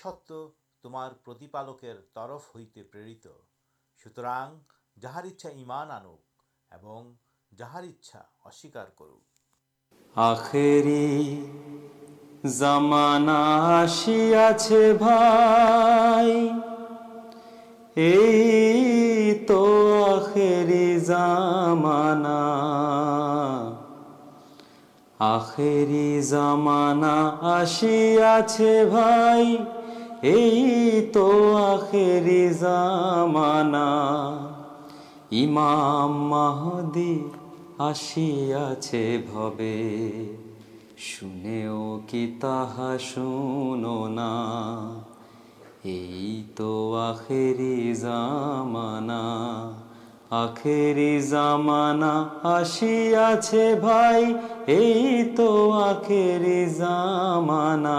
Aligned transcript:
ست 0.05 0.33
تمارکر 0.83 2.01
ترف 2.15 2.55
ہوئی 2.55 2.67
سوتر 4.05 4.25
جہار 5.01 5.25
تو 31.15 31.57
آخر 31.57 32.53
زمانا 32.53 33.89
ایمام 35.29 36.35
حسیا 37.81 38.69
شی 38.81 39.17
طری 46.57 47.95
زامانا 47.95 49.23
آخر 50.31 51.19
جامان 51.31 52.03
سے 53.43 53.75
بھائی 53.81 54.25
یہ 54.67 55.37
تو 55.37 55.73
آخری 55.73 56.67
زمانہ 56.67 57.99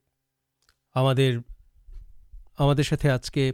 ہم 0.95 1.05
آج 3.09 3.31
کے 3.31 3.51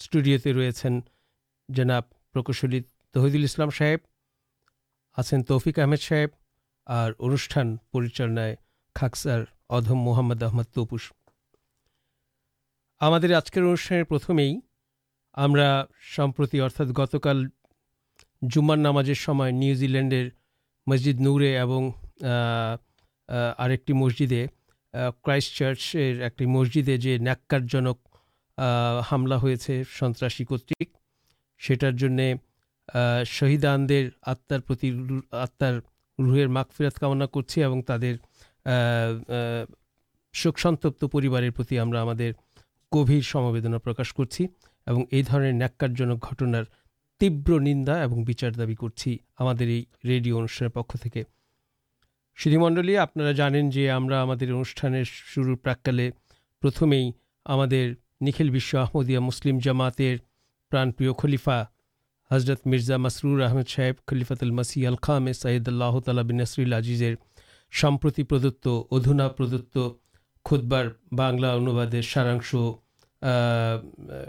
اسٹوڈیوتے 0.00 0.52
ریسنٹ 0.52 1.08
جناب 1.68 2.02
پرکشل 2.32 2.80
تحید 3.12 3.34
السلام 3.34 3.70
صاحب 3.70 3.98
آسان 5.16 5.42
تفک 5.42 5.78
احمد 5.78 6.00
صاحب 6.00 6.28
اور 6.86 7.12
انوشان 7.18 7.76
پریچالن 7.76 8.38
خاکسر 8.94 9.44
ادم 9.68 9.98
محمد 9.98 10.42
احمد 10.42 10.64
تپس 10.64 11.12
ہمارے 13.00 13.34
آج 13.34 13.50
کے 13.50 13.60
انوشانت 13.60 14.30
میں 14.30 14.52
تھا 16.68 16.84
گتکال 16.84 17.46
جمار 18.42 18.76
نماز 18.76 19.10
نیوزیلینڈر 19.52 20.28
مسجد 20.86 21.20
نورے 21.20 21.58
اور 21.58 21.90
مسجدے 23.28 24.46
کسٹ 25.22 25.56
چارچر 25.58 26.20
ایک 26.22 26.42
مسجدیں 26.48 26.96
جو 26.96 27.16
نیکارجنک 27.20 27.98
حاملہ 29.10 29.34
ہوتا 29.34 29.72
ہے 29.72 29.82
سنراشی 29.98 30.44
کرنے 30.44 32.34
شہیدانتارتار 33.26 34.60
روحیر 36.18 36.48
مک 36.48 36.72
فیرت 36.72 36.98
کمنا 37.00 37.26
کرچی 37.26 37.62
اور 37.62 37.82
تر 37.82 38.02
سوکھ 40.34 40.60
سنتار 40.60 42.30
گھیر 42.92 43.20
سمدنا 43.22 43.78
پرش 43.78 44.12
کرچی 44.14 44.46
اور 44.86 44.96
یہ 45.12 45.22
تیو 45.22 45.52
نا 47.74 48.02
اور 48.02 48.32
چار 48.32 48.50
دای 48.50 48.74
کر 48.74 50.68
پکے 50.68 51.22
صدی 52.38 52.56
منڈل 52.56 52.96
آپ 52.96 53.10
انٹھان 53.16 55.02
شروع 55.04 55.56
پراکے 55.56 56.10
پرتمے 56.62 57.10
ہمکھل 57.48 58.76
آمدیا 58.76 59.20
مسلم 59.20 59.58
جماتر 59.58 60.16
پرانپی 60.70 61.08
خلیفا 61.18 61.62
حضرت 62.30 62.66
مرزا 62.66 62.96
مسرور 62.96 63.40
احمد 63.40 63.68
صاحب 63.68 63.94
خلیفاتل 64.06 64.50
مسیح 64.50 64.88
الخام 64.88 65.32
سعید 65.32 65.68
اللہ 65.68 65.98
تعالی 66.04 66.32
نسر 66.32 66.62
العزی 66.62 67.14
سمپریتی 67.72 68.22
پردت 68.22 68.68
ادنا 68.90 69.28
پردت 69.28 69.78
خود 70.44 70.62
بار 70.62 70.86
بنلہ 71.12 71.46
انوار 71.46 72.00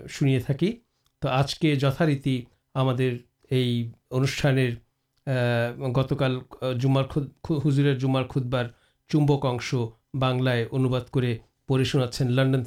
شن 0.10 0.40
تو 1.22 1.30
آج 1.30 1.60
کے 1.60 1.76
جتاریتی 1.76 2.42
ہم 2.76 2.90
ان 4.10 4.26
گزر 5.28 6.30
خود 8.30 8.56
لنڈن 12.22 12.64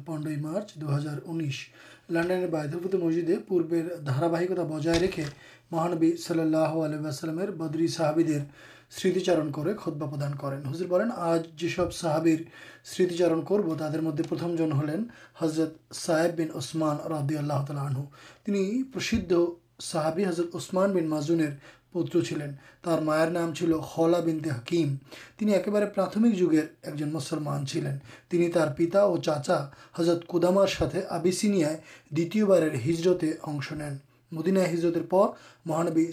پندر 0.00 0.40
مارچ 0.40 0.74
دو 0.74 0.96
ہزار 0.96 1.18
مسجد 3.02 3.30
پور 3.48 3.62
دارکتا 4.06 4.62
بجائے 4.62 5.00
رکھے 5.00 5.24
مہانبیل 5.70 6.16
سمتیچار 8.98 9.38
کر 9.52 10.56
حضر 10.70 10.86
بولین 10.86 11.10
آج 11.10 11.42
جسب 11.56 11.92
صحابر 11.92 12.40
سمتیچار 12.84 13.30
کرو 13.48 13.74
تر 13.74 14.00
مدد 14.00 14.28
پرتھم 14.28 14.80
ہلین 14.80 15.04
حضرت 15.38 15.94
صاحب 15.94 16.36
بین 16.36 16.48
اثمان 16.54 16.96
رحدی 17.12 17.36
اللہ 17.36 17.64
تعالی 17.68 18.82
پرسد 18.94 19.32
صحابی 19.82 20.24
حضرت 20.24 20.56
اثمان 20.56 20.92
بین 20.92 21.08
ماز 21.08 21.30
پتر 21.94 22.20
چلین 22.20 22.52
مائر 23.04 23.30
نام 23.30 23.54
چل 23.54 23.72
خولا 23.80 24.20
بین 24.20 24.38
تحکیم 24.40 24.94
ایبارے 25.38 25.86
پراتھمک 25.94 26.38
جگہ 26.38 26.62
ایک 26.82 26.94
جن 26.94 27.12
مسلمان 27.12 27.66
چلین 27.66 27.98
پتا 28.76 29.00
اور 29.00 29.18
چاچا 29.18 29.58
حضرت 29.98 30.26
کدامار 30.26 30.66
ساتھ 30.66 30.96
آبس 31.08 31.44
نیا 31.44 31.72
دار 32.16 32.74
ہجرتے 32.86 33.32
اشن 33.42 33.78
نین 33.78 33.96
مدینا 34.32 34.60
ہزرت 34.72 35.14
مہانبی 35.66 36.10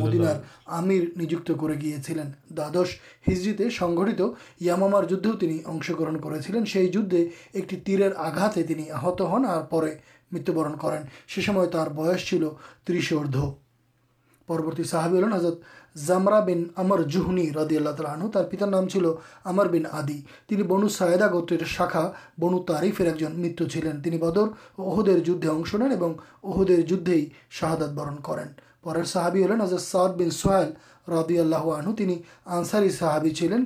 مدینار 0.00 0.36
کرادش 1.56 2.98
ہنگت 3.82 4.20
یامام 4.60 4.94
گرن 5.98 6.20
کر 6.20 6.30
متیہبرن 10.32 10.76
کر 10.78 10.96
سمجھ 11.34 11.74
میں 12.28 12.46
ترسی 12.84 13.14
اردو 13.14 13.52
پرورتی 14.48 14.84
صحابی 14.84 15.18
ہلین 15.18 15.32
حضرت 15.32 15.58
زمرا 15.96 16.38
بین 16.40 16.64
امر 16.76 17.02
جہنی 17.02 17.48
ردی 17.56 17.76
اللہ 17.76 17.90
تعالی 17.90 18.12
آنو 18.12 18.28
پتار 18.28 18.68
نام 18.68 18.88
چلر 18.88 19.68
بین 19.68 19.86
آدی 19.92 20.62
بنو 20.62 20.88
سایدا 20.88 21.26
گوتر 21.32 21.64
شاخا 21.66 22.10
بنو 22.38 22.58
تاریفر 22.62 23.06
ایک 23.06 23.22
متین 23.22 23.86
اہدے 24.78 25.18
جدے 25.20 25.48
اشن 25.48 25.82
نین 25.82 25.92
اہدے 26.44 26.76
جدے 26.82 27.24
شہادت 27.50 27.92
برن 27.94 28.16
کریں 28.22 28.44
پر 28.82 29.02
صحابی 29.04 29.44
ہلین 29.44 29.60
حضرت 29.60 29.80
سعد 29.80 30.18
بن 30.18 30.30
سوہل 30.30 30.70
رادی 31.08 31.38
اللہ 31.38 31.70
آنو 31.76 31.92
آنسار 32.46 32.88
صحابی 32.98 33.30
چلین 33.30 33.64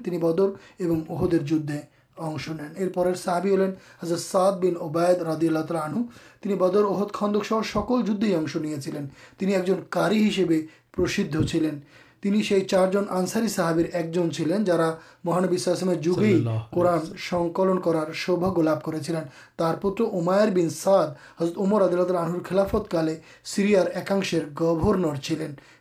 اہو 0.80 1.26
جاش 1.28 2.48
نین 2.50 2.72
ارپر 2.76 3.14
صحابی 3.14 3.54
ہلین 3.54 3.72
حضرت 4.02 4.20
سعد 4.20 4.52
بن 4.62 4.76
اوبید 4.80 5.22
ردی 5.22 5.48
اللہ 5.48 5.64
تعالی 5.68 5.84
آنو 5.84 6.02
بدر 6.46 6.84
احت 6.84 7.12
خندک 7.14 7.44
سہ 7.44 7.62
سکول 7.64 8.02
جدھ 8.02 8.24
ہی 8.24 8.34
اشن 8.34 9.80
کاری 9.90 10.28
ہسبد 10.28 11.44
چلین 11.46 11.78
چارجن 12.22 13.04
آنساری 13.10 13.48
صحابر 13.48 13.84
ایک 13.92 14.12
جن 14.14 14.30
چلین 14.32 14.64
جارا 14.64 14.90
مہانبیم 15.24 15.92
جگہ 15.94 16.58
قورن 16.72 16.98
سنکلن 17.20 17.80
کر 17.80 17.96
سوباگ 18.16 18.58
لبھ 18.58 18.84
کر 18.84 18.98
چلان 18.98 19.24
تر 19.56 19.74
پتو 19.82 20.04
اماڑ 20.18 20.46
بین 20.50 20.70
سعد 20.70 21.08
حضرت 21.40 21.58
امر 21.58 21.82
عدلت 21.82 22.12
خلافتکالے 22.44 23.16
سریا 23.44 23.82
ایکاشر 23.94 24.44
گوین 24.60 25.04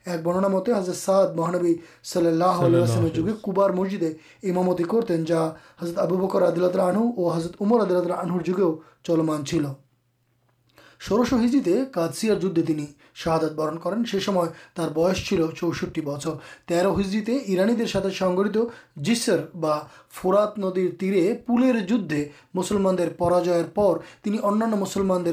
ایک 0.06 0.22
بننا 0.24 0.48
متے 0.48 0.72
حضرت 0.72 0.96
سعد 0.96 1.36
مہانبی 1.36 1.74
صلی 2.04 2.28
اللہ 2.28 2.64
اللہ 2.64 3.08
جگہ 3.14 3.36
کار 3.46 3.70
مسجدیں 3.70 4.12
ایمامتی 4.42 4.84
کرتین 4.84 5.24
جا 5.24 5.46
حضرت 5.82 6.00
ابو 6.00 6.18
بکر 6.18 6.48
عدلۃ 6.48 6.78
حضرت 7.28 7.56
امر 7.60 7.82
عدلۃ 7.82 8.02
اللہ 8.02 8.22
عنہ 8.24 8.42
جگہوں 8.46 8.76
چلمان 9.04 9.46
چل 9.46 9.66
شہادت 13.16 13.52
برن 13.52 13.78
کریں 13.78 14.04
سیسم 14.12 14.38
میں 14.38 15.50
چوسٹ 15.56 16.00
بچر 16.00 16.30
تیر 16.66 16.86
ہزان 16.86 18.12
سنگھت 18.12 18.58
جیسر 18.96 19.40
برات 19.56 20.58
ندی 20.58 20.88
تیرے 20.88 21.34
پول 21.34 21.64
جسلمان 21.88 22.96
مسلمان 24.74 25.24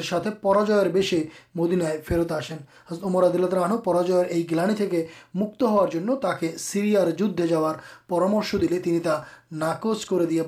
بسے 0.94 1.22
مدینہ 1.54 1.84
فیرت 2.08 2.32
آسین 2.32 2.58
امراد 3.02 3.36
رنو 3.52 3.78
پاجیہ 3.78 4.42
گلانی 4.50 4.86
مکت 5.34 5.62
ہو 5.62 5.86
سریا 6.58 7.04
جا 7.10 7.60
رہا 7.60 7.72
پرامش 8.10 8.54
دنتا 8.84 9.16
ناک 9.52 9.86
کر 10.08 10.24
دیا 10.24 10.42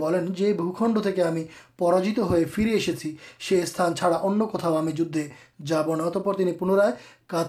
بھوکھی 0.53 1.45
پراجت 1.79 2.19
ہوئے 2.21 2.45
فری 2.45 2.71
ایسے 2.71 2.93
سی 2.97 3.61
استان 3.63 3.95
چڑا 3.97 4.19
انتہا 4.23 4.79
ہمیں 4.79 4.93
جدے 4.93 5.27
جا 5.67 5.83
تو 6.15 6.21
پنرائر 6.21 6.93
کا 7.27 7.43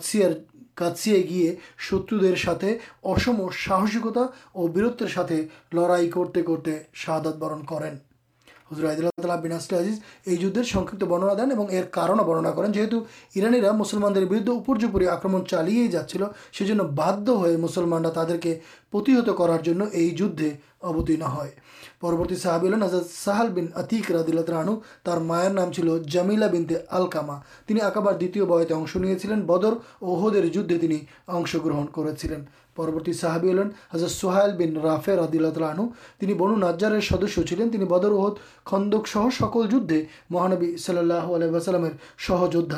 گیے 1.30 1.56
شتر 1.80 2.36
ساتھ 2.36 2.66
ساہسکتا 3.68 4.22
اور 4.52 4.70
بیرتر 4.70 5.08
ساتھ 5.08 5.32
لڑائی 5.76 6.10
کرتے 6.10 6.42
کرتے 6.42 6.80
شادت 6.94 7.36
برن 7.38 7.66
کریں 7.66 7.92
برننا 8.72 11.34
دین 11.34 11.52
اور 11.52 12.66
جیتو 12.66 13.04
ایران 13.34 15.46
چالی 15.46 15.88
جا 15.88 16.02
رہی 16.02 16.24
سیزی 16.58 16.74
باد 16.74 17.30
کے 18.42 18.60
پتی 18.90 19.16
کروت 19.38 21.10
ہے 21.10 21.52
پروتی 22.00 22.36
صحابیل 22.36 22.74
اجاد 22.74 23.26
ساہال 23.26 23.50
بن 23.50 23.66
آتی 23.76 24.02
مائر 25.20 25.50
نام 25.50 25.72
چل 25.72 26.04
جامی 26.04 26.36
بین 26.52 26.66
الما 26.90 27.40
یعنی 27.70 27.82
اکابر 27.82 28.14
دنیہ 28.14 28.42
بھتے 28.42 28.74
اُس 28.74 29.26
بدر 29.26 29.74
اور 30.00 30.22
ہدے 30.22 30.42
جن 30.42 30.98
ارن 31.28 31.86
کر 31.86 32.04
پربرتی 32.76 33.14
صحابی 33.14 33.50
ہلن 33.52 33.70
حضرت 33.94 34.12
سوہائل 34.12 34.52
بن 34.52 34.78
رافیر 34.78 35.20
عدلہن 35.20 35.88
بنونر 36.22 37.00
سدسیہ 37.00 37.86
بدرہ 37.86 38.30
خندک 38.66 39.08
سہ 39.08 39.30
سکول 39.40 39.68
جدے 39.68 40.04
مہانبی 40.30 40.76
صلی 40.78 40.98
اللہ 40.98 41.34
علیہ 41.36 41.60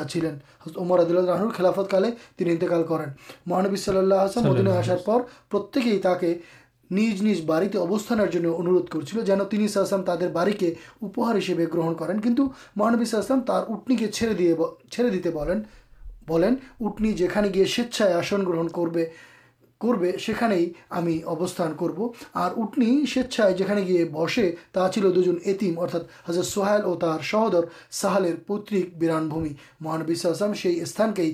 چلین 0.08 0.36
امر 0.76 1.00
عدل 1.00 1.16
راہن 1.16 1.48
خلافت 1.48 1.90
کالے 1.90 2.10
انتقال 2.38 2.82
کریں 2.82 3.06
مہانبی 3.46 3.76
صلی 3.76 3.98
اللہ 3.98 4.38
ادین 4.38 4.68
آسارکی 4.68 5.98
تک 5.98 6.24
نج 6.90 7.22
نج 7.22 7.40
بڑی 7.46 7.78
ابستان 7.78 8.18
کرتی 8.90 9.20
جن 9.26 9.68
ساسلام 9.68 10.02
تر 10.02 10.28
بڑی 10.32 10.52
کے 10.52 10.74
پہار 11.00 11.38
ہسپ 11.38 11.98
کریں 11.98 12.20
کنٹو 12.24 12.46
مہانبی 12.76 13.04
صاحب 13.04 13.50
اسلامی 13.50 13.96
کےڑے 13.96 14.34
دیے 14.34 14.54
اٹنی 16.80 17.12
جانے 17.12 17.48
گی 17.54 17.64
سیچائے 17.64 18.12
آسن 18.14 18.44
گرہن 18.46 18.68
کر 18.68 18.98
کریںان 19.80 21.72
کرٹنی 21.78 23.06
سس 23.06 23.38
دوم 25.60 25.78
حضرت 26.28 26.44
سوائل 26.44 26.82
اور 26.82 26.96
تر 26.96 27.22
سہودر 27.22 27.64
سہلر 27.90 28.34
پترک 28.46 28.96
بیران 28.98 29.30
محانوی 29.80 30.14
استان 30.80 31.12
کے 31.12 31.32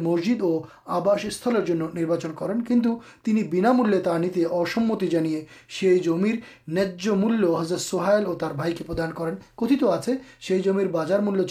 مسجد 0.00 0.42
اور 0.42 0.60
آباسل 0.86 2.32
کریں 2.36 2.60
کن 2.68 2.80
بنامولے 3.24 4.00
نیتے 4.18 4.44
اسمتی 4.44 5.06
جانے 5.06 5.40
سے 5.80 5.98
جمر 5.98 6.36
نج 6.68 7.08
مولر 7.08 7.76
سوہایل 7.76 8.26
اور 8.26 8.34
تر 8.34 8.52
بائی 8.52 8.72
کے 8.72 8.84
پردان 8.86 9.12
کریں 9.12 9.34
کت 9.56 9.84
آئی 9.84 10.58
جمر 10.60 10.84
بازار 10.84 11.20
مول 11.20 11.44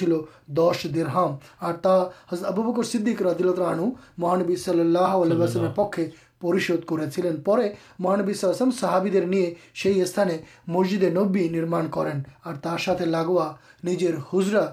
دس 0.47 0.85
دیرہم 0.95 1.35
اور 1.59 1.73
تحر 1.73 2.45
ابو 2.45 2.63
بکر 2.63 2.83
صدیق 2.83 3.21
ردیلت 3.21 3.59
رانو 3.59 3.89
مہانبی 4.17 4.55
صلی 4.55 4.79
اللہ 4.79 4.99
علیہ 4.99 5.67
پکے 5.75 6.05
پریشو 6.41 6.77
کرسم 6.77 8.71
صحابی 8.71 9.09
استعمال 10.01 10.37
مسجد 10.67 11.03
نبی 11.03 11.47
کریں 11.91 12.19
اور 12.45 12.55
ترے 12.55 13.05
لگوا 13.05 13.51
نجر 13.83 14.15
ہزرا 14.33 14.65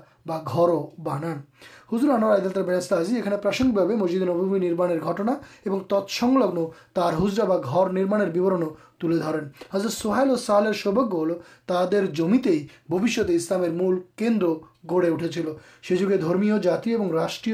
بینستہزی 2.67 3.23
پرسنگ 3.43 3.79
مسجد 3.99 4.23
نومی 4.23 4.59
نا 4.59 4.87
گٹنا 5.11 5.33
اور 5.67 5.81
تتسلگ 5.81 6.59
ہُزرا 7.25 7.57
گھر 7.57 7.91
درن 9.03 9.45
حضرت 9.73 9.93
سوہیل 9.93 10.37
سعل 10.37 10.73
سوبل 10.75 11.33
تر 11.67 12.07
جمی 12.07 12.67
بوشیہ 12.89 13.23
اسلام 13.29 13.63
مول 13.77 13.99
کے 14.17 14.27
اندر 14.27 14.55
گڑے 14.91 15.11
اٹھے 15.11 15.29
چلے 15.29 16.17
دن 16.17 17.11
راش 17.13 17.49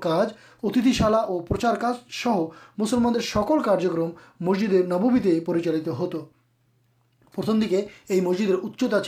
کارج 0.00 0.28
اتالا 0.62 1.18
اور 1.18 1.42
پرچارک 1.42 1.84
سہ 2.24 2.44
مسلمان 2.78 3.20
سکول 3.20 3.62
کارکرم 3.62 4.10
مسجد 4.40 4.72
نومیتے 4.88 5.40
پریچالت 5.40 5.88
ہوت 5.88 6.14
پرتدیے 7.34 7.86
یہ 8.08 8.20
مسجد 8.20 8.50
ہے 8.50 8.54
اچتا 8.62 8.98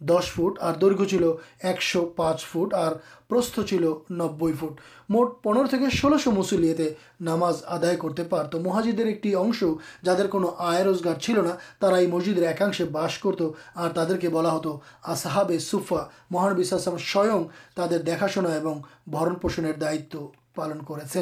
دس 0.00 0.30
فٹ 0.30 0.58
اور 0.60 0.74
درہ 0.74 1.04
چل 1.04 1.24
ایک 1.62 1.80
پانچ 2.16 2.44
فٹ 2.44 2.74
اور 2.74 2.92
پرست 3.28 3.58
چل 3.66 3.84
نب 4.10 4.44
فٹ 4.60 4.80
موٹ 5.08 5.42
پنر 5.42 5.66
کے 5.70 5.76
غلش 6.02 6.26
مسلے 6.26 6.88
ناماز 7.20 7.62
آدھا 7.66 7.94
کرتے 8.00 8.24
پڑت 8.24 8.54
مہاجی 8.54 8.92
ایکش 9.02 9.62
جا 10.04 10.14
کر 10.14 10.44
آ 10.58 10.72
روزگار 10.84 11.18
چلنا 11.20 11.98
یہ 11.98 12.06
مسجدیں 12.06 12.46
ایکنشے 12.48 12.84
باس 12.92 13.18
کرت 13.18 13.42
اور 13.74 13.90
تر 13.90 14.16
کے 14.16 14.28
بلا 14.28 14.56
ہت 14.56 14.66
آ 15.02 15.14
صحاب 15.14 15.52
سوفا 15.60 16.04
مہارسم 16.30 16.96
سوئ 17.04 17.30
تر 17.74 17.98
دیکھاشنا 18.06 18.48
اور 18.48 18.76
برن 19.06 19.34
پوشن 19.34 19.70
دائت 19.80 20.16
پالن 20.58 20.80
کرز 20.88 21.16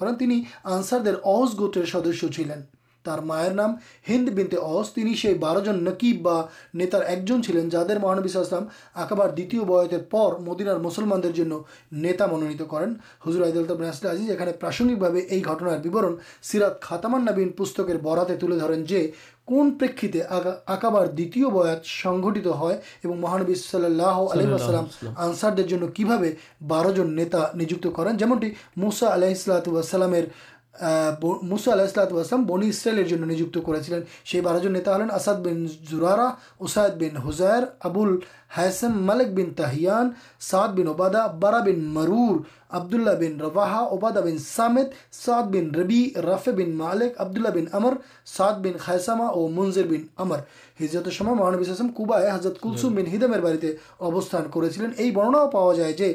کرسار 1.73 1.85
سدسیہ 1.85 2.29
چلین 2.29 2.61
تر 3.03 3.19
مائر 3.19 3.51
نام 3.51 3.73
ہند 4.09 4.29
بینس 4.29 5.25
بار 5.39 5.59
جن 5.65 5.83
نکیب 5.83 6.29
نتار 6.73 7.01
ایک 7.01 7.27
جن 7.27 7.43
چلین 7.43 7.69
جا 7.69 7.83
دہانسلام 7.83 8.65
آکاب 8.95 9.37
د 9.37 10.15
مدینار 10.39 10.77
مسلمان 10.77 11.23
دن 11.23 11.53
نتا 12.01 12.25
منونت 12.25 12.61
کریں 12.71 12.93
حضرت 13.27 13.45
عید 13.47 13.71
السلے 13.71 14.51
پراسگکے 14.59 15.41
گھٹنار 15.41 16.09
سراد 16.41 16.81
خاتمان 16.81 17.49
پستکر 17.57 17.97
برا 17.97 18.23
تریں 18.23 18.83
جو 18.83 18.97
کن 19.47 19.71
پرکاب 19.71 21.17
دنگت 21.17 22.47
ہے 22.47 23.07
مہانبی 23.07 23.55
صلی 23.55 23.85
اللہ 23.85 24.19
علیہ 24.33 24.47
السلام 24.47 24.85
آنسار 25.17 25.51
بار 26.61 26.89
جن 26.91 27.13
نے 27.13 27.25
کران 27.95 28.17
جمنٹی 28.17 28.49
مرساسلسلام 28.77 30.13
মুসা 31.50 31.70
আলাহিসাম 31.72 32.40
বনি 32.46 32.66
ইসরায়েলের 32.68 33.08
জন্য 33.08 33.24
নিযুক্ত 33.24 33.56
করেছিলেন 33.58 34.02
সেই 34.24 34.42
বারো 34.46 34.58
জন 34.60 34.72
নেতা 34.78 34.90
হলেন 34.94 35.10
আসাদ 35.10 35.38
বিন 35.46 35.58
জুরারা 35.90 36.28
ওসায়দ 36.60 36.94
বিন 37.02 37.14
হুজায়ের 37.24 37.64
আবুল 37.88 38.10
হায়সম 38.48 38.92
মালিক 39.08 39.28
বিন 39.34 39.48
তাহিয়ান 39.54 40.06
সাদ 40.40 40.70
বিন 40.76 40.86
ওবাদা 40.88 41.22
বারা 41.42 41.60
বিন 41.66 41.80
মারুর 41.96 42.36
আবদুল্লাহ 42.70 43.14
বিন 43.14 43.34
রবাহা 43.40 43.80
ওবাদা 43.94 44.20
বিন 44.20 44.36
সামেদ 44.48 44.88
সাদ 45.16 45.44
বিন 45.54 45.66
রবি 45.78 46.00
রাফে 46.28 46.52
বিন 46.58 46.70
মালিক 46.82 47.10
আবদুল্লাহ 47.18 47.52
বিন 47.56 47.66
আমর 47.72 47.94
সাদ 48.26 48.56
বিন 48.64 48.74
খায়সামা 48.84 49.26
ও 49.30 49.40
মুনজির 49.48 49.86
বিন 49.92 50.02
আমর 50.16 50.40
হিজরতের 50.80 51.14
সময় 51.18 51.36
মহানবী 51.40 51.64
হাসাম 51.66 51.88
কুবায় 51.98 52.26
হজরত 52.34 52.56
কুলসুম 52.62 52.90
বিন 52.96 53.06
হিদামের 53.12 53.42
বাড়িতে 53.46 53.68
অবস্থান 54.00 54.44
করেছিলেন 54.54 54.90
এই 55.02 55.10
বর্ণনাও 55.16 55.46
পাওয়া 55.56 55.72
যায় 55.80 55.94
যে 56.00 56.08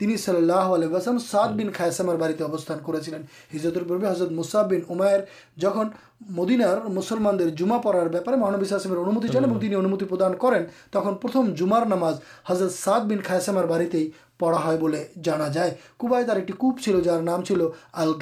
ان 0.00 0.16
سلسم 0.16 1.18
سعد 1.18 1.48
بن 1.48 1.70
خاصمر 1.72 2.16
بڑی 2.16 2.42
ابستان 2.42 2.78
کر 2.86 3.00
سینجر 3.00 3.82
پورے 3.82 4.06
حضرت 4.06 4.32
مسہبین 4.32 4.80
اومائر 4.88 5.20
جن 5.56 5.88
مدینار 6.30 6.76
مسلمان 6.76 7.38
جما 7.54 7.78
پڑارے 7.78 8.36
مہانبیسمیر 8.36 9.76
اندان 9.76 10.34
کریں 10.36 10.64
تک 10.90 11.22
پرتھم 11.22 11.54
جمار 11.54 11.86
ناماز 11.86 12.14
حضرت 12.46 12.72
سعد 12.72 13.00
بن 13.00 13.22
خائسمار 13.26 13.64
بڑی 13.64 14.10
پڑا 14.38 14.72
ہے 15.54 15.70
کُبائے 15.98 16.24
ایک 16.34 16.58
کُپ 16.58 16.80
چل 16.84 17.00
جار 17.00 17.22
نام 17.22 17.44
چل 17.44 17.60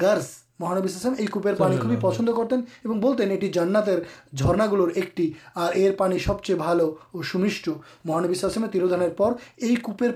گارس 0.01 0.29
مہانبیسم 0.59 1.13
یہ 1.19 1.25
کان 1.25 1.79
خوبی 1.79 1.95
پچند 2.01 2.29
کرتینتین 2.29 3.51
جناتر 3.51 3.99
جرنا 4.33 4.65
گلو 4.65 4.87
ایک 4.95 5.21
ایر 5.55 5.91
پانی 5.91 6.19
سب 6.19 6.43
چیز 6.43 6.57
بال 6.57 6.79
اور 6.79 7.23
سمشٹ 7.23 7.69
مہانبیم 8.05 8.65
تیروان 8.65 8.99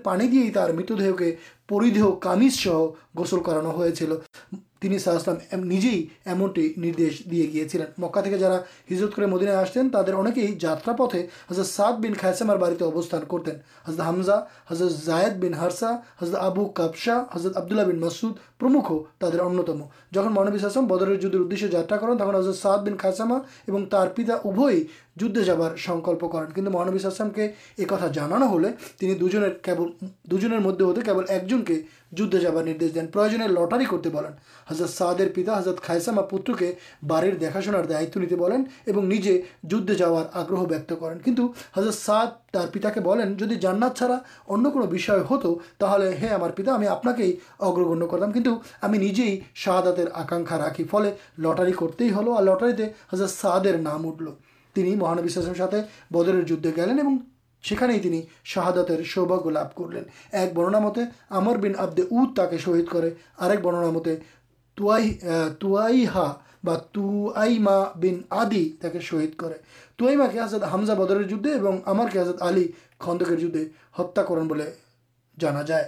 پانی 0.03 0.27
دے 0.27 0.37
ہی 0.37 0.71
متدے 0.73 1.11
کے 1.19 1.35
پریہ 1.69 2.03
کام 2.21 2.47
سہ 2.49 2.87
گوسل 3.17 3.43
کرانا 3.43 3.71
شاہ 4.83 5.15
اسلام 5.15 5.35
ایمنٹی 5.51 6.73
ندیش 6.77 7.21
دے 7.31 7.45
گیا 7.53 7.85
مکا 7.97 8.21
جا 8.21 8.49
ہتھی 8.91 9.25
مدینہ 9.25 9.49
آتیں 9.49 9.89
ترکی 9.93 10.47
جاترا 10.59 10.93
پتیں 10.95 11.21
حضرت 11.51 11.65
صاحب 11.65 12.01
بن 12.03 12.13
خائسمار 12.21 12.57
بڑی 12.57 12.83
ابستان 12.85 13.21
کرتین 13.31 13.55
حضرت 13.87 14.07
حمزہ 14.07 14.39
حضرت 14.71 14.91
زائد 14.91 15.37
بن 15.43 15.53
ہرسا 15.53 15.91
حضرت 16.21 16.35
آبو 16.35 16.65
کبشا 16.65 17.21
حضرت 17.31 17.57
عبد 17.57 17.71
اللہ 17.71 17.91
بن 17.91 17.99
مسود 17.99 18.33
پرمخو 18.59 19.03
تر 19.19 19.39
انتم 19.39 19.81
جن 20.11 20.31
مانوسلام 20.33 20.87
بدر 20.87 21.15
جدید 21.15 21.71
جاتا 21.71 21.97
کر 21.97 22.15
تک 22.15 22.35
حضرت 22.35 22.55
سعد 22.55 22.77
بن 22.77 22.97
خائسمہ 22.97 23.37
اور 23.69 23.85
تر 23.91 24.07
پتا 24.07 24.33
ابھی 24.43 24.83
جدے 25.17 25.43
جا 25.43 25.55
رہار 25.55 25.75
سنکلپ 25.77 26.31
کرانویش 26.31 27.05
آسام 27.05 27.29
کے 27.29 27.47
ایک 27.77 27.93
تھا 27.97 28.07
جانونے 28.07 28.45
دوبل 30.79 31.23
ایک 31.29 31.47
جن 31.49 31.61
کے 31.61 31.81
جد 32.11 32.33
جا 32.33 32.51
رہا 32.51 32.61
ندیش 32.61 32.93
دین 32.95 33.07
پر 33.07 33.29
لٹر 33.49 33.83
کرتے 33.91 34.09
بولن 34.09 34.31
حضرت 34.67 34.89
سعدے 34.89 35.27
پتا 35.35 35.57
حضرت 35.57 35.81
خائسم 35.81 36.21
پوتر 36.29 36.53
کے 36.53 36.71
بارے 37.07 37.31
دیکھا 37.31 37.59
شنار 37.59 37.83
دائت 37.83 38.17
نجے 38.87 39.41
جدے 39.63 39.95
جایا 39.95 40.23
آگرہ 40.33 40.65
بیک 40.65 40.89
کریں 40.89 41.19
کنٹو 41.25 41.47
حضرت 41.77 41.93
شاد 41.95 42.55
پتا 42.73 42.89
جیسے 43.37 43.55
جانار 43.55 43.89
چھاڑا 43.95 44.17
انتظام 44.47 44.93
ہاں 45.83 46.29
ہمارا 46.29 46.51
پتا 46.51 46.75
ہمیں 46.75 46.87
آپ 46.87 47.03
کے 47.03 47.23
ہی 47.23 47.31
اگر 47.59 47.83
گھنیہ 47.85 48.07
کر 48.07 48.19
لوگ 48.45 49.27
شاہدات 49.55 49.99
آکاخا 50.13 50.57
راقی 50.57 50.83
فل 50.83 51.09
لٹاری 51.39 51.71
کرتے 51.71 52.05
ہی 52.05 52.43
لٹار 52.43 52.81
حضرت 53.13 53.29
شادی 53.31 53.77
نام 53.77 54.07
اٹھل 54.07 54.29
مہانشے 54.77 55.39
بدر 56.11 56.41
جلین 56.43 58.21
شہادت 58.43 58.91
سوباگ 59.13 59.47
لاب 59.47 59.75
کر 59.75 59.91
لین 59.93 60.03
ایک 60.31 60.53
برنا 60.53 60.79
متعمر 60.79 61.57
آبدے 61.77 62.01
اد 62.01 62.35
تاکہ 62.35 62.57
شہید 62.57 62.87
کرننا 62.87 63.89
مت 63.91 64.07
تو 64.77 64.91
تا 65.61 66.31
بوائئی 66.93 67.57
ما 67.59 67.83
بین 67.95 68.21
آدی 68.29 68.69
تک 68.79 69.01
شہید 69.01 69.35
کر 69.35 69.51
توئیما 69.97 70.27
کے 70.27 70.39
آزد 70.39 70.63
حامزہ 70.63 70.91
بدر 70.91 71.21
جدے 71.23 71.53
اور 71.53 71.73
ہمر 71.87 72.09
کے 72.13 72.19
آزد 72.19 72.41
علی 72.41 72.67
خندک 72.99 73.39
جدے 73.39 73.65
ہتا 73.99 74.23
کر 74.23 74.37
جا 75.37 75.61
جائے 75.61 75.83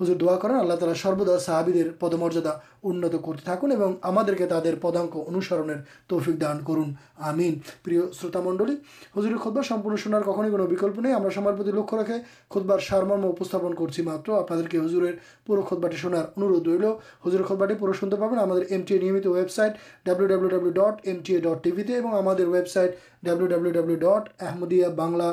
ہزر 0.00 0.14
دعا 0.14 0.36
کرانا 0.36 0.94
سروا 0.94 1.38
صحابی 1.38 1.82
پد 1.98 2.14
مردا 2.14 2.50
انتظام 2.84 3.94
تبدیل 3.96 4.74
پدا 4.76 5.04
کو 5.06 5.24
انوسر 5.28 5.62
تفک 6.08 6.40
دان 6.40 6.58
کرم 6.64 6.92
پر 7.84 7.92
شروط 8.12 8.36
منڈل 8.36 8.74
ہزر 9.18 9.36
خود 9.36 9.54
بار 9.54 9.62
سن 9.64 9.96
شنار 9.96 10.22
کھوئی 10.24 10.76
ککلپ 10.76 10.98
نہیں 10.98 11.14
ہمارے 11.14 11.70
لک 11.70 11.94
راقی 11.94 12.18
خود 12.48 12.64
بار 12.64 12.78
سارم 12.88 13.26
اسپن 13.30 13.74
کرچی 13.74 14.02
مطلب 14.02 14.34
آپ 14.34 14.70
کے 14.70 14.78
ہزرے 14.78 15.12
پورے 15.46 15.62
خودباٹی 15.62 15.96
شناارد 15.96 16.68
ہوزر 17.24 17.42
خود 17.42 17.58
برٹی 17.58 17.74
پورے 17.74 17.98
شنتے 18.00 18.16
پہننے 18.16 18.74
ہم 18.74 18.82
ٹی 18.82 18.98
ایمت 18.98 19.26
website 19.26 19.76
W 20.06 20.26
W 20.26 20.48
W 20.48 20.70
dot 20.70 21.06
M 21.08 21.20
T 21.24 21.34
A 21.34 21.40
dot 21.40 21.64
T 21.64 21.70
V 21.70 21.82
ہمارے 22.12 22.44
website 22.46 22.96
W 23.22 23.46
W 23.46 23.70
W 23.70 23.94
dot 23.96 24.42
Ahmadiyya 24.42 24.86
Bangla 24.96 25.32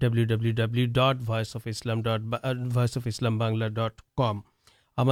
W 0.00 0.24
W 0.26 0.52
W 0.54 0.86
dot 0.86 1.22
وس 1.26 1.56
اف 1.56 1.62
اسلام 1.66 2.02
ڈٹ 2.02 2.20
وس 2.76 2.96
اف 2.96 3.06
اسلام 3.06 3.38
بنلا 3.38 3.68
ڈٹ 3.68 4.00
کم 4.16 4.40
ہم 4.98 5.10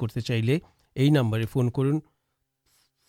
کرتے 0.00 0.20
چاہے 0.20 0.58
یہ 0.96 1.10
نمبر 1.10 1.44
فون 1.50 1.70
کر 1.70 1.82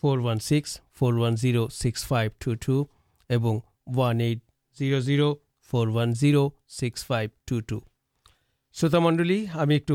four 0.01 0.17
one 0.17 0.39
six 0.39 0.81
four 0.99 1.13
one 1.13 1.35
zero 1.35 1.67
six 1.67 2.05
five 2.05 2.31
two 2.39 2.53
two 2.55 4.19
eight 4.19 4.39
zero 4.77 4.99
zero 4.99 5.35
four 5.71 5.87
one 5.87 6.13
zero 6.13 6.49
six 6.67 7.05
five 7.05 7.29
two 7.45 7.59
two 7.59 7.79
شروت 8.73 8.95
منڈل 8.95 9.45
ہمیں 9.45 9.75
ایک 9.75 9.91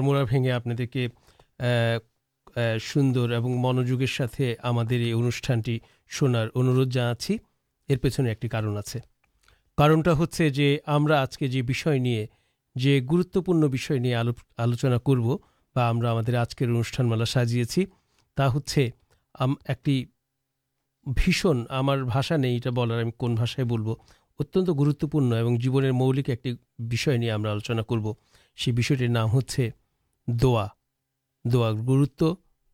موڑا 0.00 0.22
بھی 0.22 0.50
آپ 0.50 0.68
کے 0.92 1.08
سوندر 2.82 3.32
اور 3.32 3.40
منجوگر 3.40 4.06
ساتھ 4.06 4.40
ہمارے 4.64 4.96
یہ 4.96 5.14
انوشانٹی 5.14 5.78
شنار 6.08 6.48
اندھ 6.54 6.90
جانا 6.90 7.14
چاہیے 7.14 7.92
ار 7.92 7.98
پیچھنے 7.98 8.28
ایک 8.28 8.40
کار 9.78 9.90
سے 10.32 10.48
جی 10.50 10.76
ہم 10.88 11.12
آج 11.12 11.38
کے 11.38 11.46
جو 11.48 11.62
بھی 11.64 11.74
گروتوپر 13.10 13.54
نہیں 13.98 14.14
آلوچنا 14.14 14.98
کرو 14.98 15.36
بھاج 15.76 16.34
آجکر 16.34 16.66
انوشان 16.66 17.08
ملا 17.08 17.24
سازی 17.24 17.62
ایکشن 21.06 21.62
ہمارے 21.70 22.02
بھاشا 22.02 22.36
نہیں 22.36 22.52
یہ 22.54 22.70
بولار 22.70 23.62
بول 23.62 23.84
ات 24.40 24.56
گنگن 24.56 25.90
مولک 25.90 26.30
ایک 26.30 26.46
ہم 27.30 27.46
آلوچنا 27.46 27.82
کرو 27.82 28.12
سی 28.56 28.72
بھی 28.72 29.06
نام 29.06 29.28
ہوا 30.28 30.66
دروت 31.44 32.22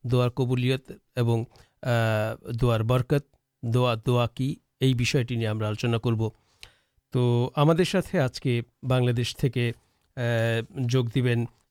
دبلیہت 0.03 0.91
درکت 2.61 3.35
دوا 3.63 3.95
دوا 4.05 4.27
کی 4.27 4.55
یہ 4.81 4.93
بھی 4.93 5.05
آلوچنا 5.47 5.97
کرب 5.97 6.23
تو 7.15 7.49
ہم 7.57 7.69
آج 7.69 8.41
کے 8.41 8.61
بنشین 8.83 9.45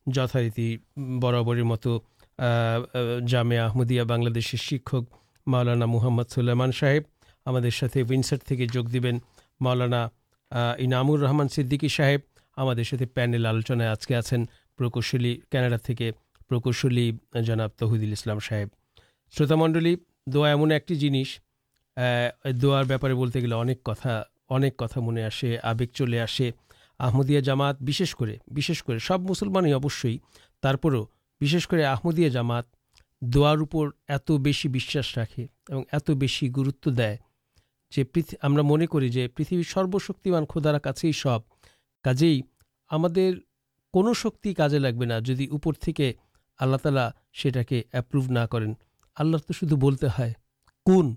جتاریت 0.06 0.60
برابر 0.96 1.62
مت 1.62 1.86
جامعہ 3.28 4.02
بن 4.04 4.40
شکلانا 4.40 5.86
محمد 5.86 6.22
سلامان 6.30 6.72
صاحب 6.72 7.02
ہمارے 7.46 8.02
ونسر 8.10 8.36
تھے 8.36 8.66
جگ 8.66 8.88
دینا 8.88 10.08
انامور 10.78 11.18
رحمان 11.18 11.48
سدیکی 11.48 11.88
صاحب 11.88 12.20
ہمارے 12.56 13.06
پینل 13.06 13.46
آلوچن 13.46 13.80
آج 13.80 14.06
کے 14.06 14.16
آنشل 14.16 15.36
کناڈا 15.50 15.92
کے 15.92 16.12
پرکشل 16.48 17.10
جناب 17.44 17.70
تحیدیل 17.76 18.12
اسلام 18.12 18.38
صاحب 18.38 18.68
شروت 19.36 19.52
منڈل 19.52 19.94
دوا 20.26 20.48
ایم 20.48 20.64
ایک 20.64 20.88
جنس 20.88 21.38
دپارے 22.62 23.14
بولتے 23.14 23.40
گے 23.40 23.54
اک 23.54 23.84
کتا 23.84 24.22
اک 24.54 24.76
کتا 24.76 25.00
منہ 25.00 25.20
آگ 25.62 25.84
چلے 25.94 26.20
آسے 26.20 26.50
آمدیہ 27.00 27.40
جامات 27.40 27.82
بھی 27.82 27.92
سب 29.00 29.30
مسلمان 29.30 29.66
ہی 29.66 29.72
اوشی 29.72 30.16
ترپروں 30.62 31.04
جامات 32.30 32.64
دعار 33.22 33.58
اوپر 33.58 33.88
ایت 34.08 34.30
بس 34.40 34.66
راقے 35.16 35.46
اور 35.70 35.82
ات 35.92 36.10
بس 36.10 36.42
گروتو 36.56 36.90
دے 36.90 37.14
پہ 38.04 38.20
من 38.62 38.86
کری 38.86 39.26
پریتھ 39.28 39.52
سروشک 39.68 40.28
خود 40.48 40.66
سب 41.14 41.40
کا 42.04 42.12
کوئی 43.94 44.54
کارے 44.54 44.78
لگبے 44.78 45.04
نہ 45.04 45.18
جدی 45.24 45.46
اپرتی 45.52 45.92
آللہ 46.60 46.76
تعالی 46.76 47.08
سے 47.42 47.80
ایپرو 47.92 48.22
نہ 48.28 48.46
کریں 48.50 48.72
آللہ 49.16 49.36
تو 49.36 49.52
شدھ 49.52 49.74
بولتے 49.74 50.06
ہیں 50.18 50.32
کن 50.86 51.14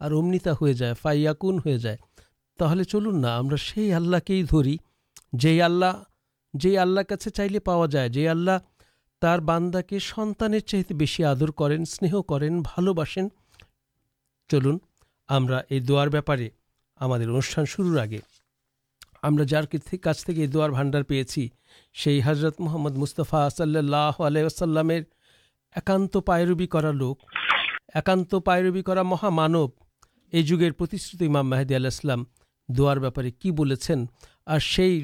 اور 0.00 0.10
امنیتا 0.10 0.50
جائے 0.72 0.94
فائا 0.94 1.32
کن 1.32 1.58
ہو 1.58 1.76
جائے 1.76 1.96
تھی 2.58 2.84
چلن 2.84 3.24
سے 3.58 4.42
دری 4.52 4.76
جی 5.32 5.60
آللہ 5.62 5.92
جی 6.54 6.76
آللہ 6.78 7.00
کا 7.00 7.16
چاہیے 7.16 7.58
پا 7.58 7.84
جائے 7.86 8.08
جی 8.08 8.26
آللہ 8.28 8.58
تر 9.22 9.38
باندا 9.38 9.80
کے 9.80 9.98
سنان 9.98 10.60
چاہتے 10.60 10.94
بس 10.94 11.20
آدر 11.20 11.50
کرنے 11.50 12.10
کریں 12.28 12.50
بال 12.50 12.92
بسین 12.92 13.28
چلن 14.50 14.76
ہم 15.28 15.46
در 15.88 16.08
بارے 16.18 16.48
ہم 17.00 17.64
شروع 17.64 17.98
آگے 18.00 18.18
ہمارے 19.22 19.96
کاجر 19.96 20.70
بھنڈار 20.70 21.02
پیے 21.02 21.22
سے 21.96 22.20
حضرت 22.24 22.60
محمد 22.60 22.96
مستفا 22.96 23.48
صلی 23.50 23.78
اللہ 23.78 24.20
علیہ 24.20 24.44
وسلم 24.44 24.90
ایکانت 24.90 26.16
پائربی 26.26 26.66
کر 26.66 26.92
لوک 26.92 27.22
ایکانت 27.94 28.34
پائر 28.44 28.82
کر 28.82 29.02
مہامان 29.02 29.54
یہ 30.32 30.42
جگہ 30.42 30.70
پرمام 30.78 31.50
محدودی 31.50 31.74
آل 31.74 31.86
اسلام 31.86 32.24
دعار 32.68 32.96
بارپارے 32.96 33.30
کی 33.30 33.50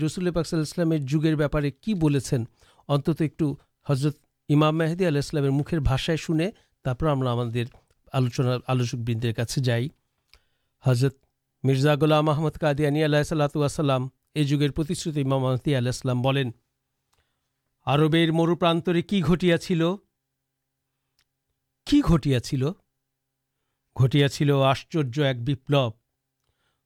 رسول 0.02 0.30
پاکلام 0.30 0.92
جگہ 0.92 1.34
بہارے 1.34 1.70
کیوت 1.70 3.20
ایک 3.20 3.42
حضرت 3.88 4.16
امام 4.48 4.78
محدود 4.78 5.02
علاح 5.02 5.36
اللہ 5.36 6.18
ہمیں 6.28 7.64
آلوچنا 8.12 8.56
آلوچندر 8.66 9.32
کا 9.32 9.42
جائی 9.62 9.88
حضرت 10.86 11.14
مرزا 11.62 11.94
گلا 11.94 12.20
محمد 12.20 12.58
قادیانیہ 12.60 13.04
اللہۃسلام 13.04 14.08
یہ 14.34 14.42
جگہ 14.42 14.68
پرسلام 14.76 16.22
بولیں 16.22 16.44
آربیر 17.86 18.32
مروپانے 18.32 19.02
کی 19.02 19.22
گٹیل 19.22 19.82
کی 21.86 22.00
گیا 22.08 22.38
گٹی 24.04 24.24
آشچر 24.24 25.22
ایکلب 25.22 26.00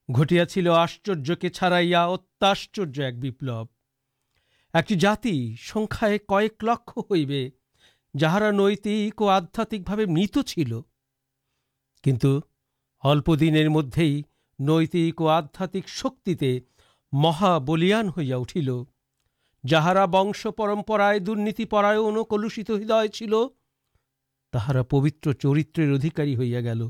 گٹیا 0.09 0.45
آشچر 0.73 1.35
کے 1.35 1.49
چھاڑیات 1.49 2.45
ایکپل 2.45 3.51
ایک 4.75 4.89
جاتی 5.01 5.33
سنکھائ 5.59 6.17
کئے 6.19 6.49
لکھ 6.63 6.99
ہوں 6.99 7.25
جہارا 8.15 8.51
نیتک 8.51 9.23
اور 9.23 9.33
آدھات 9.33 9.75
کیلپ 12.05 13.31
دن 13.41 13.73
مدے 13.73 14.03
ہی 14.03 14.23
نیتک 14.59 15.23
اور 15.23 15.31
آدھات 15.33 15.77
شکیے 15.87 16.59
مہابلان 17.13 18.09
ہوئی 18.09 18.33
اٹھل 18.33 18.69
جہارا 19.65 20.05
بنش 20.07 20.47
پرمپرائے 20.57 21.19
درنتی 21.19 21.65
پائے 21.65 21.99
کلوشت 22.31 22.71
ہدا 22.71 23.07
چل 23.09 23.35
تہارا 24.53 24.83
پوتر 24.83 25.33
چرتر 25.33 25.93
ادھیکاری 25.93 26.37
ہوئی 26.37 26.65
گل 26.65 26.83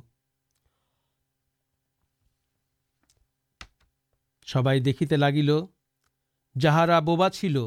سب 4.46 4.68
دیکھتے 4.84 5.16
لگل 5.16 5.50
جہارا 6.60 6.98
بوبا 7.00 7.30
چلا 7.30 7.60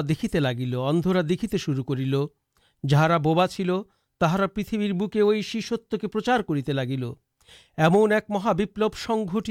دیکھتے 0.00 0.40
لگل 0.40 0.74
ادرا 0.74 1.20
دیکھتے 1.28 1.56
شروع 1.58 1.84
کرل 1.84 2.14
جہارا 2.84 3.16
بوبا 3.16 3.46
چل 3.48 3.70
تہارا 4.20 4.46
پریتھ 4.46 4.74
بوکے 4.92 5.22
وہ 5.22 5.40
شیشت 5.42 5.94
کے 6.00 6.06
پرچار 6.06 6.40
کرم 6.40 8.12
ایک 8.12 8.24
مہابت 8.28 8.80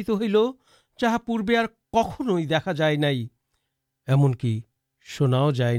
ہوئی 0.10 0.34
جہاں 1.00 1.18
پو 1.18 2.04
کھنیکا 2.04 2.72
جائے 2.72 2.96
نئی 2.96 3.28
ایمنکی 4.08 4.62
شناؤ 5.06 5.52
جائے 5.52 5.78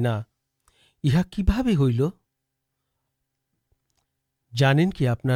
کبھی 1.33 1.77
ہوں 1.77 2.11
لانے 4.53 4.87
کی 4.97 5.09
آپ 5.09 5.27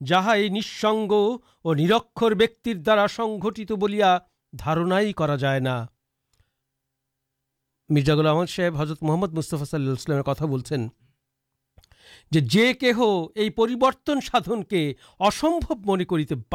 جاسنگ 0.00 1.12
اور 1.12 1.76
نرکر 1.76 2.34
بیکر 2.34 2.74
دارا 2.76 3.06
سنگت 3.10 3.72
بولیا 3.72 4.18
دھارنائی 4.52 5.12
جائے 5.38 5.60
مرزا 7.90 8.12
الحمد 8.12 8.48
صاحب، 8.48 8.76
حضرت 8.76 9.02
محمد 9.02 9.32
مصطفا 9.32 9.64
صلی 9.64 9.88
السلام 9.88 10.22
کتا 10.22 10.46
بولتے 10.46 10.76
سادن 14.22 14.62
کے 14.62 14.92
سمبھو 15.32 15.74
من 15.86 16.04
کر 16.04 16.34
بھ 16.34 16.54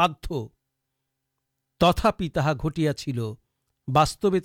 تیا 2.75 2.91
گیا 2.97 3.33
باسطوے 3.87 4.39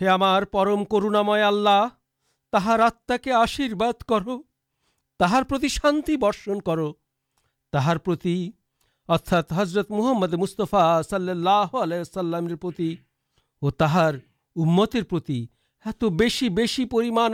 ہمارم 0.00 0.84
کر 0.84 1.42
اللہ 1.42 1.86
آتہ 2.52 3.12
کے 3.22 3.32
آشرواد 3.32 4.02
کر 4.02 4.22
تہار 5.20 5.68
شانتی 5.68 6.16
برشن 6.16 6.60
کر 6.60 6.78
تہارتی 7.72 8.50
ارتھا 9.08 9.40
حضرت 9.52 9.90
محمد 9.90 10.34
مستفا 10.34 11.02
صلی 11.02 11.30
اللہ 11.30 11.76
علیہ 11.82 11.98
السلام 11.98 12.46
اور 13.62 13.70
تہار 13.70 14.14
امترتی 14.56 15.46
ات 15.84 16.04
بس 16.04 16.42
بس 16.54 16.80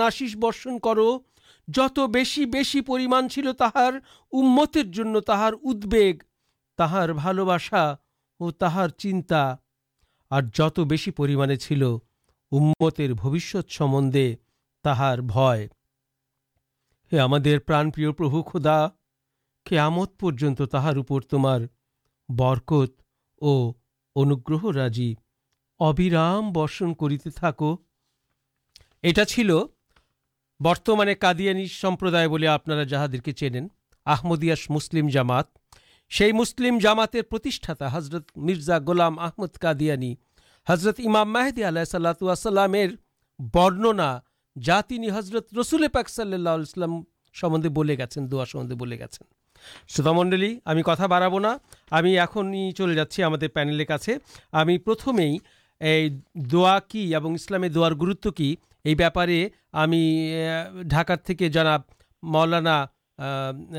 آشیش 0.00 0.36
بشن 0.36 0.78
کر 0.78 0.98
جت 1.68 1.98
بس 1.98 2.38
بسما 2.52 3.28
چلتا 3.28 3.68
امتحار 4.32 5.52
ادب 5.52 5.94
تہارا 6.78 7.86
اور 8.40 8.52
تہار 8.52 8.88
چنتا 8.88 9.54
اور 10.30 10.42
جت 10.42 10.80
بسما 10.80 11.56
چل 11.56 11.82
امتر 12.52 13.12
بوشت 13.12 13.72
سمندے 13.72 14.34
بھام 17.66 17.90
پربھو 17.90 18.42
خدا 18.42 18.86
کیمت 19.66 20.24
پرہار 20.58 21.20
تمہار 21.20 21.60
برکت 22.28 23.02
اور 23.40 23.72
انوگرہ 24.14 24.78
رجی 24.78 25.14
بشن 25.80 26.94
کرتے 26.94 27.30
تھے 27.30 27.72
برتمان 30.60 31.08
قادیاندا 31.20 32.52
آپ 32.52 32.68
جہاں 32.88 33.06
کے 33.24 33.32
چیندیاس 33.32 34.70
مسلم 34.70 35.08
جامات 35.08 35.44
سے 36.10 36.32
مسلم 36.32 36.78
جاماتا 36.78 37.88
حضرت 37.92 38.32
مرزا 38.36 38.78
گولام 38.78 39.18
آمد 39.18 39.60
قادیانی 39.60 40.14
حضرت 40.68 41.00
امام 41.06 41.32
محدود 41.32 42.36
صلاتنا 42.36 44.18
جا 44.62 44.80
تین 44.80 45.10
حضرت 45.10 45.46
رسول 45.60 45.88
پاک 45.88 46.08
صلی 46.08 46.32
اللہ 46.32 46.48
علیہ 46.48 46.60
السلام 46.60 47.02
سبنگ 47.34 47.72
بول 47.72 47.90
گوا 47.90 48.44
سمندے 48.44 48.74
بولے 48.74 48.98
گوتمنڈل 48.98 50.82
کتا 50.82 51.06
بڑھا 51.06 51.56
ہمیں 51.92 52.18
اخ 52.18 52.38
چلے 52.76 52.94
جایا 52.94 53.96
ہمیں 54.52 54.78
پرتھمے 54.78 55.36
دا 55.80 56.80
کیونکہ 56.80 57.26
اسلامی 57.26 57.68
دروت 57.68 58.26
کی 58.36 58.56
یہ 58.84 58.94
بہتارے 58.94 59.48
ڈاکار 60.82 61.78
مولانا 62.22 62.86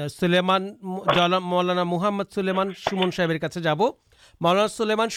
سولیمان 0.10 0.74
مولانا 0.82 1.84
محمد 1.84 2.34
سولیمان 2.34 2.72
سومن 2.90 3.12
صاحب 3.12 3.54
جب 3.54 3.78
مولانا 4.42 4.68
سولیمان 4.68 5.10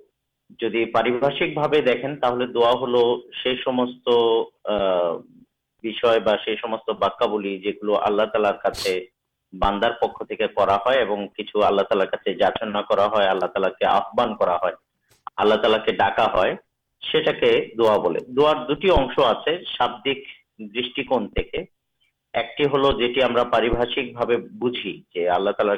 جاریین 0.59 0.91
دل 0.91 1.11
باکل 1.11 1.53
پکا 6.93 7.25
تالارنا 7.25 7.61
تعلق 15.37 15.61
تعالی 15.61 15.77
کے 15.85 15.91
ڈاکا 15.91 16.43
ہے 16.43 16.53
دا 17.77 17.97
بول 17.97 18.17
دنش 18.37 19.19
آپ 19.19 19.49
شادک 19.67 20.27
دشک 20.73 20.99
پارشکے 23.51 24.37
بجی 24.59 25.27
آللہ 25.27 25.51
تالارے 25.51 25.77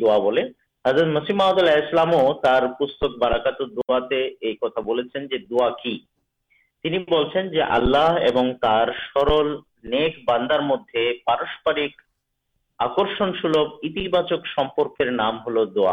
دا 0.00 0.18
بول 0.18 0.38
نسم 1.12 1.40
اللہ 1.40 1.70
اسلام 1.70 2.12
پاراکات 3.20 3.60
دے 4.10 4.22
کتاب 4.54 4.90
سرل 9.14 9.56
نیک 9.90 10.14
باندارکول 10.28 10.78
نام 15.10 15.38
ہل 15.48 15.58
دل 15.68 15.92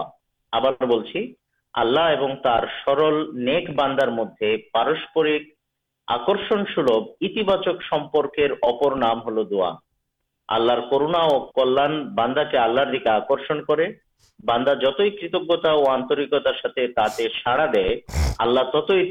کرنا 10.91 11.27
کلیا 11.55 11.87
باندا 12.15 12.43
کے 12.43 12.57
آلر 12.57 12.91
دیکھ 12.91 13.07
آکر 13.07 13.81
باندا 14.39 14.73
جتجتا 14.73 15.69
اور 15.71 15.91
آنرکتار 15.91 16.53
سارا 17.43 17.65
دللا 17.73 18.63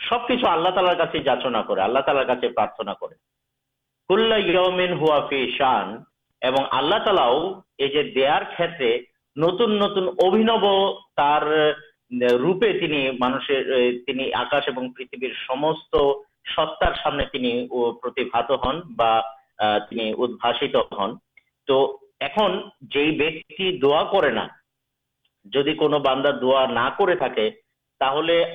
سب 0.00 0.28
کچھ 0.28 0.44
اللہ 0.44 0.68
تعالی 0.68 1.18
جاچنا 1.24 1.62
کرالر 1.62 2.00
کاارتنا 2.00 2.92
کرومین 4.10 4.92
نتن 9.36 9.78
نتن 9.78 10.06
روپے 12.10 12.72
دا 23.82 24.02
کر 24.04 24.28
جی 25.44 25.74
باندا 25.98 26.30
دا 26.32 26.64
نہ 26.66 26.88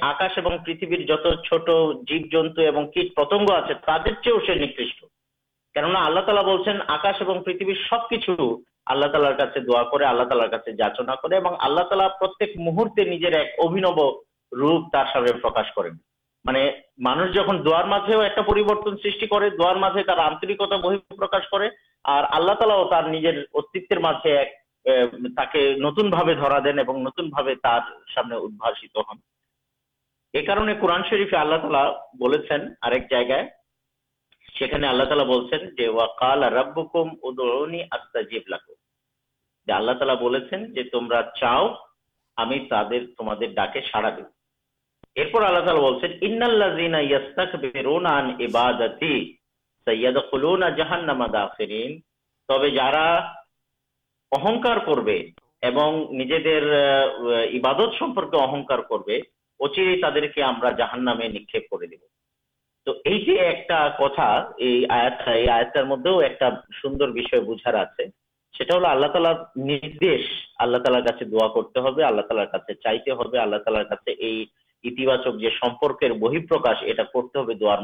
آکاشن 0.01 0.57
پتہ 0.57 1.29
چھوٹ 1.43 1.69
جیب 2.07 2.31
جنوب 2.31 2.93
کٹ 2.93 3.15
پتنگ 3.15 3.51
آپ 3.51 4.03
کے 4.03 4.11
چیو 4.23 4.39
سے 4.39 4.55
نکش 4.55 4.93
کن 5.75 5.95
آللہ 5.95 6.19
تعالی 6.19 6.43
بول 6.45 6.81
آکاشن 6.87 7.43
پریتھ 7.43 7.63
سب 7.89 8.09
کچھ 8.09 8.29
پرش 8.87 9.11
کرالا 9.91 10.23
نجر 23.01 23.37
استعمیر 23.53 23.99
نتن 25.77 26.09
بھا 26.09 26.59
دین 26.59 26.79
سامنے 28.15 28.35
ہن 28.35 29.17
ایک 30.33 30.49
قرآن 30.81 31.01
شرف 31.09 31.33
آللہ 31.33 31.55
تعالی 31.55 31.83
بول 32.17 32.35
جائے 33.11 33.27
گا 33.29 33.41
تب 52.49 52.63
اہن 54.31 54.61
کر 54.61 54.77
نکل 61.81 62.15
تو 62.87 62.93
یہ 63.05 63.41
ایک 63.41 63.65
کتاب 63.65 63.97
سے 71.17 71.25
دعا 71.25 71.47
کرتے 71.47 71.79
ہیں 71.79 71.87
بہترکاش 76.19 76.83
یہ 76.83 76.93
دونوں 76.93 77.43
یہ 77.43 77.53
دعا 77.53 77.75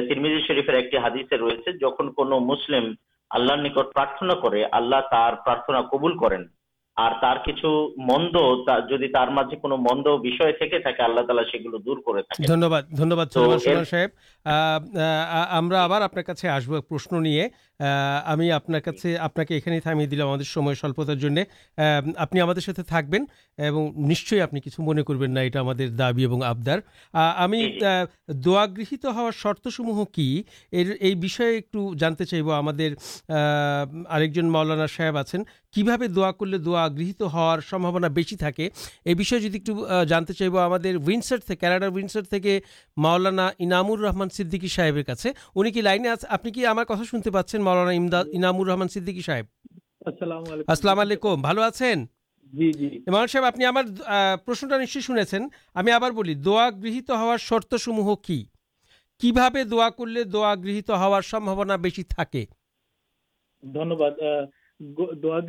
ترمیم 0.01 0.39
شرفر 0.47 0.73
ایک 0.73 0.95
حادی 0.95 1.23
سے 1.23 1.37
رکھتے 1.37 1.71
جہ 1.71 1.87
کو 1.87 2.39
مسلم 2.39 2.93
اللہ 3.31 3.55
نکٹ 3.55 3.93
پرارتنا 3.93 4.35
کرارتنا 5.11 5.81
کبول 5.91 6.17
کر 6.17 6.37
آپ 6.99 7.23
نشچ 23.97 24.33
من 24.79 25.03
کر 25.03 25.15
دن 25.15 25.37
آبدارہ 26.43 26.79
ہار 29.05 29.31
شمہ 29.69 30.03
کی 30.13 30.43
جانتے 31.97 32.25
چاہب 32.25 32.59
ہم 35.29 35.41
السلام 50.05 50.43
علیکم 50.51 51.41
دہیت 52.53 53.09
ہارت 57.09 57.75
سموہی 57.79 58.43
دا 63.63 63.85
کرا 63.85 64.43
گھر 64.43 64.58
دا 64.79 65.39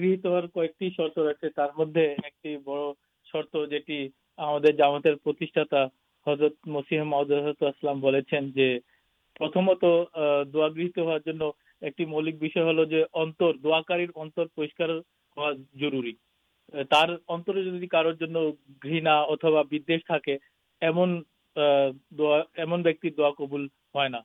کبول 23.30 23.66
ہونا 23.94 24.20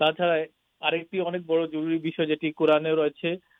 چڑھا 0.00 0.34
بڑا 1.46 1.64
قورنے 2.56 2.90
رہے 2.90 2.96
گا 2.96 3.55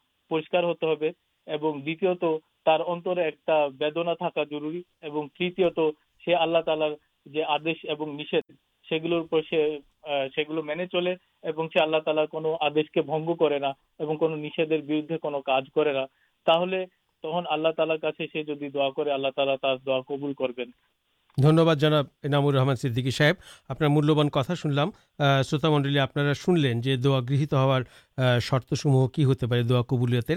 ایک 3.19 3.41
آدمی 7.49 7.73
مینے 10.63 10.87
چلے 10.87 11.15
آلارد 11.83 12.89
کے 12.95 13.03
بنگ 13.03 13.35
کرنا 13.35 13.73
بردے 14.01 15.19
کا 15.19 15.59
تھی 15.61 16.85
تم 17.25 17.41
اللہ 17.51 17.69
تعالی 17.77 18.11
سے 18.17 18.41
اللہ 19.11 19.29
تعالی 19.37 19.77
دعا 19.87 20.01
کبول 20.01 20.33
کرب 20.33 20.61
دنیہباد 21.39 21.77
جناب 21.77 22.07
نامر 22.25 22.55
رحمان 22.55 22.77
سدی 22.77 23.11
صاحب 23.11 23.35
آپ 23.69 23.83
مولان 23.83 24.29
کتنا 24.29 24.55
شن 24.55 24.73
لم 24.73 24.91
شوت 25.51 25.65
منڈل 25.65 25.99
آپ 25.99 26.17
لینے 26.49 26.97
جو 26.97 26.97
دا 26.97 27.21
گھت 27.29 27.53
ہوا 27.53 27.79
شرتسموہ 28.41 29.07
کی 29.09 29.25
ہوتے 29.25 29.47
پہ 29.47 29.63
دا 29.63 29.81
کبلیات 29.83 30.31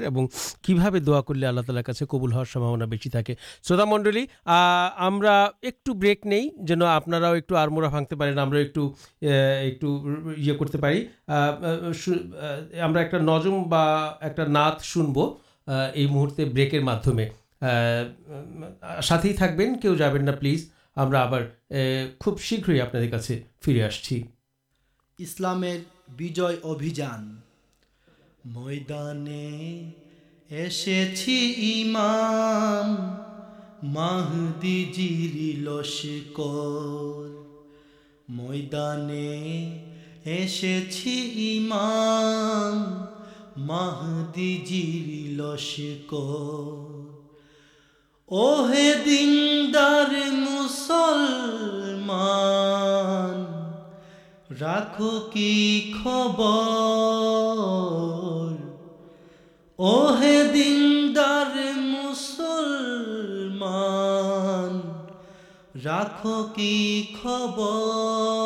کہا 0.63 0.89
کر 1.21 1.34
لی 1.34 1.47
تعلق 1.67 1.89
سے 1.95 2.05
قبول 2.05 2.34
ہار 2.34 2.45
سمبھونا 2.45 2.86
بچی 2.86 3.10
تک 3.10 3.31
شروت 3.63 3.88
منڈل 3.88 4.17
ایک 4.17 5.89
بریک 5.89 6.25
نہیں 6.25 6.49
جن 6.67 6.84
آپ 6.84 7.10
ایکمورا 7.10 7.89
پھاگتے 7.89 8.15
پھر 8.15 8.53
ایک 9.21 9.84
کرتے 10.60 10.77
ہم 12.79 12.95
ایک 12.97 13.13
نجم 13.13 13.63
بات 13.63 14.84
شنب 14.84 15.19
یہ 15.67 16.08
مہرت 16.12 16.39
بریکر 16.53 16.79
معمے 16.79 17.27
ساتھ 19.01 19.25
ہی 19.25 19.34
تھے 19.34 19.95
جا 19.97 20.12
پلیز 20.39 20.69
خوب 22.21 22.39
شیگری 22.39 22.81
آپ 22.81 22.95
لس 22.95 23.31
ওহে 48.28 48.88
দিনদার 49.04 50.12
মুসলমান 50.46 51.90
রাখো 54.61 55.14
কি 55.33 55.54
খবর 55.98 57.30
ওহে 59.78 60.38
দিনদার 60.52 61.52
মুসলমান 61.90 63.40
রাখো 65.85 66.38
কি 66.56 66.74
খবর 67.20 68.40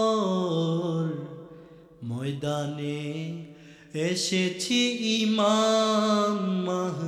ময়দানে 2.08 3.00
ایس 3.93 4.34
ماہ 5.25 7.02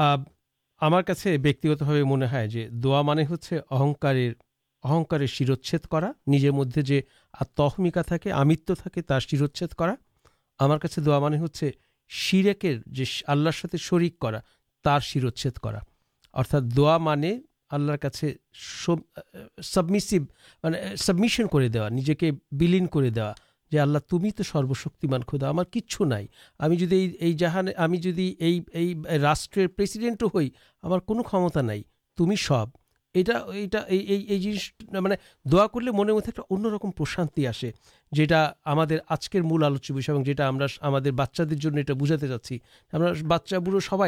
ہمارے 0.00 2.04
منہ 2.04 2.24
ہے 2.24 2.48
جو 2.48 2.60
دا 2.70 3.02
مانے 3.02 3.24
ہوتے 3.30 3.56
اہنکارہ 3.70 5.26
شروچےدا 5.26 6.12
نجر 6.26 6.50
مدد 6.50 6.78
جو 6.78 6.94
تحمکا 7.56 8.02
تھا 8.02 9.18
شیرچھےدا 9.18 9.94
ہمارے 10.60 11.00
دا 11.00 11.18
مانے 11.18 11.38
ہو 11.38 11.46
جس 12.86 13.22
آلے 13.26 13.76
شریک 13.76 14.18
کر 14.18 14.34
تر 14.84 15.00
شرچےد 15.00 15.52
کرتا 15.52 16.58
دانے 16.76 17.38
آللہ 17.70 17.92
کا 17.92 18.08
سبمس 19.62 20.14
مبمشن 20.64 21.46
کرا 21.46 21.88
نجے 21.88 22.14
کے 22.14 22.30
بلین 22.50 22.86
کر 22.86 23.08
دا 23.08 23.32
جی 23.70 23.78
اللہ 23.78 23.98
تم 23.98 24.24
ہی 24.24 24.30
تو 24.30 24.42
سروشکمان 24.42 25.22
خود 25.22 25.42
ہمارے 25.42 25.80
کچھ 25.80 26.02
نئی 26.02 26.26
ہمیں 26.60 26.76
جی 26.76 27.32
جہانے 27.32 27.72
راشٹر 29.18 29.66
پرسیڈینٹ 29.66 30.22
ہوئی 30.22 30.50
ہمارا 30.82 30.98
کومتا 30.98 31.60
نہیں 31.60 31.82
تم 32.16 32.30
ہی 32.30 32.36
سب 32.36 32.83
یہ 33.14 34.38
جنس 34.38 34.70
مطلب 34.92 35.50
دعا 35.52 35.66
کر 35.66 35.80
لی 35.80 35.90
من 35.90 36.10
مد 36.10 36.66
رکم 36.66 36.90
پرشانتی 36.90 37.46
آسے 37.46 37.70
جو 38.12 38.24
آج 39.06 39.28
کے 39.28 39.40
مول 39.42 39.64
آلو 39.64 39.76
ہم 40.08 40.22
بوجھا 41.94 42.16
چاچی 42.16 42.58
ہم 42.92 43.02
بچا 43.26 43.58
بڑھو 43.58 43.80
سب 43.80 44.04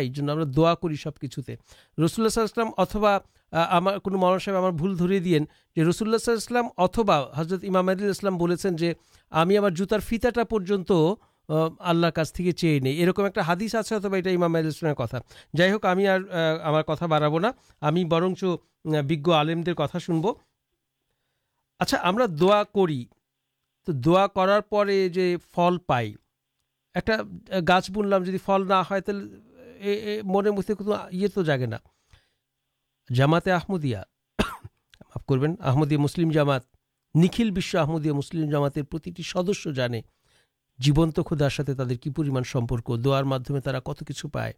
دا 0.56 0.74
کری 0.74 0.96
سب 0.96 1.18
کچھ 1.18 1.38
ترے 1.46 1.56
رسول 2.04 2.26
اسلام 2.26 2.70
اتبا 2.78 3.18
ہم 3.52 3.88
مارا 4.16 4.38
صاحب 4.38 4.58
ہمارے 4.58 4.72
بھول 4.72 4.98
درے 4.98 5.18
دیں 5.18 5.38
جو 5.76 5.88
رسول 5.88 6.14
اسلام 6.14 6.68
اتبا 6.76 7.22
حضرت 7.36 7.64
امام 7.68 7.88
ہمارا 9.32 9.68
جوتار 9.68 9.98
فیتا 9.98 10.44
پر 10.44 10.60
آلر 11.48 12.10
کا 12.10 12.24
چی 12.24 12.78
نہیں 12.78 12.92
یہ 12.92 13.40
حادث 13.40 13.74
آتبن 13.74 14.22
کتا 14.94 15.18
جائک 15.56 15.84
ہمیں 15.84 16.06
ہمارا 16.08 16.82
کتا 16.82 17.06
بڑھا 17.06 17.50
برنچ 18.08 18.44
بجو 18.84 19.32
آلمر 19.32 19.74
کتنا 19.74 19.98
شنب 19.98 20.26
اچھا 21.80 21.98
ہما 22.04 22.62
کر 22.74 22.92
دا 23.86 24.26
کر 24.26 24.50
فل 25.54 25.78
پائی 25.86 26.14
ایک 26.94 27.10
گز 27.68 27.90
بن 27.90 28.08
لوگ 28.08 28.22
جیسے 28.22 28.38
فل 28.44 28.66
نہ 28.68 28.82
من 30.24 30.48
مجھے 30.48 30.74
کتنا 30.74 31.06
یہ 31.12 31.28
تو 31.34 31.42
جائے 31.42 31.66
نا 31.66 31.76
جاما 33.10 33.38
آمدیا 33.46 34.02
آمدیا 35.60 35.98
مسلم 35.98 36.30
جامات 36.30 36.62
نکھل 37.14 37.50
بس 37.50 37.74
آمدیا 37.74 38.12
مسلم 38.12 38.50
جامات 38.50 38.78
سدس 39.24 39.66
جانے 39.76 40.00
جیبنت 40.78 41.20
خود 41.20 41.42
تر 41.66 41.94
کیما 41.94 42.40
سمپرک 42.42 42.90
دا 43.04 43.78
کت 43.78 44.02
کچھ 44.08 44.26
پائے 44.32 44.52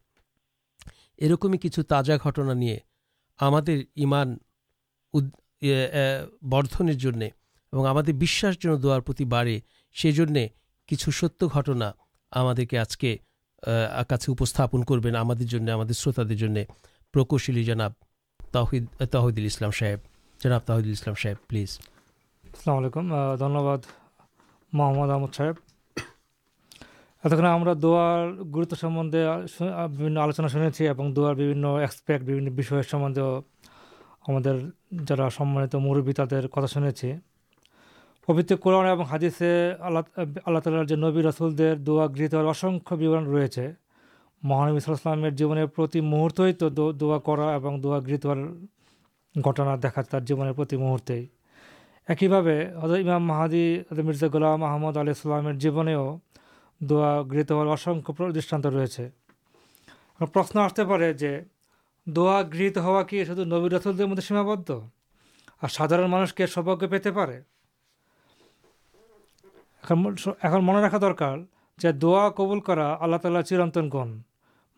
ارکم 1.18 1.52
کچھ 1.52 1.80
تازہ 1.88 2.12
نہیں 2.38 2.76
ہمان 4.02 4.36
بردن 6.42 6.92
جن 6.92 7.22
اور 7.72 9.00
جن 10.02 10.34
دے 10.34 10.48
جھو 10.88 11.10
ستنا 11.10 11.90
ہم 12.32 12.46
آج 12.46 12.96
کے 12.96 13.16
کاپن 14.08 14.82
کرنے 14.82 15.84
شروت 15.92 16.58
پرکشل 17.14 17.62
جناب 17.62 17.92
تحید 18.52 18.84
تحیدام 19.10 19.70
صاحب 19.70 19.98
جناب 20.40 20.60
تحیدام 20.66 21.14
صاحب 21.14 21.48
پلیز 21.48 21.78
محمد 24.72 25.10
احمد 25.10 25.34
صاحب 25.34 25.67
اتنا 27.24 27.56
درتو 27.74 28.76
سمبندے 28.76 29.24
آلوچنا 29.24 30.46
شنے 30.46 30.68
دن 31.36 31.64
اسپیکٹ 31.64 32.22
بھیمندے 32.24 33.20
ہمارا 34.28 35.28
سمانت 35.30 35.74
موربی 35.74 36.12
تر 36.12 36.46
کتا 36.46 36.90
پبت 38.28 38.52
قورن 38.60 38.86
اور 38.86 38.98
ہادی 39.10 39.30
سے 39.30 39.50
اللہ 39.80 40.20
اللہ 40.46 40.58
تعالی 40.58 40.94
نبی 40.96 41.22
رسول 41.22 41.58
دوا 41.86 42.06
گہیت 42.06 42.34
ہر 42.34 42.44
اسخے 42.44 43.68
مہانب 44.42 44.78
السلام 44.86 45.28
جیونے 45.28 46.52
تو 46.52 46.68
دوا 46.92 47.18
کرا 47.18 47.54
اور 47.54 47.78
دا 47.78 47.98
گہیت 47.98 48.26
ہر 48.26 48.44
گھٹنا 49.34 49.76
دیکھا 49.82 50.18
جیونے 50.18 50.52
ایک 52.08 52.22
ہی 52.22 52.28
امام 52.28 53.26
محادی 53.26 53.78
مرزا 53.90 54.26
گولام 54.32 54.60
محمد 54.60 54.96
علی 54.96 55.10
السلام 55.10 55.50
جیونے 55.50 55.94
دا 56.80 57.22
گرہی 57.22 57.42
ہار 57.50 57.66
اس 58.28 58.50
دانت 58.50 58.66
رہے 58.66 59.08
پرشن 60.32 60.58
آستے 60.58 60.84
پڑے 60.84 61.12
جو 61.12 61.28
دا 62.06 62.40
گیت 62.52 62.78
ہا 62.78 63.02
کہ 63.02 63.24
شدھ 63.24 63.40
نبی 63.48 63.68
رتل 63.68 64.04
مدد 64.04 64.22
سیماب 64.22 64.70
سادار 65.70 66.06
مانس 66.06 66.32
کے 66.32 66.46
سوپا 66.46 66.74
پیتے 66.90 67.10
پڑے 67.10 67.40
اُن 69.84 70.64
من 70.64 70.74
رکھا 70.74 70.98
درکار 70.98 71.38
جو 71.78 71.90
دوا 71.92 72.28
کبول 72.30 72.60
کر 72.60 72.78
آللہ 72.78 73.16
تعلیہ 73.16 73.42
چیرنتن 73.42 73.88
گن 73.94 74.18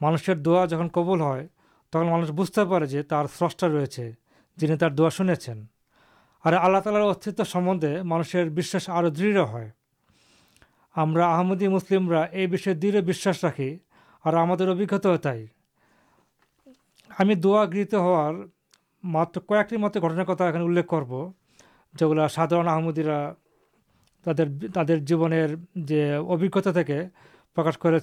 مانشر 0.01 0.35
دا 0.37 0.65
جن 0.65 0.89
قبول 0.89 1.21
ہے 1.21 1.47
تک 1.93 2.05
مانچ 2.11 2.31
بجتے 2.31 2.65
پہ 2.65 2.85
جو 2.85 3.03
سرسٹا 3.39 3.69
ریسے 3.69 4.11
جنہیں 4.59 4.89
دعا 4.91 5.09
شنے 5.09 5.35
اور 6.45 6.53
آللہ 6.55 6.79
تعلق 6.85 7.29
استندے 7.29 8.03
مانشر 8.03 8.49
بھی 8.49 8.63
اور 8.89 9.09
دڑھ 9.09 9.49
ہے 9.49 9.69
ہمسلمرہ 10.97 12.25
یہ 12.33 12.73
دھڑا 12.75 13.31
راكھی 13.43 13.79
اور 14.25 14.33
ہمارے 14.33 14.71
ابھی 14.71 14.87
تھی 15.17 15.47
ہمیں 17.11 17.35
دہیت 17.35 17.95
ہار 17.95 18.35
مطے 19.03 19.77
مت 19.77 19.97
گٹنار 19.97 20.83
كرتا 20.83 21.31
جو 21.95 22.29
سادارحمد 22.29 22.99
تر 24.25 24.97
جیونی 24.97 25.37
جی 25.75 26.03
ابجتا 26.13 26.71
پر 27.55 27.97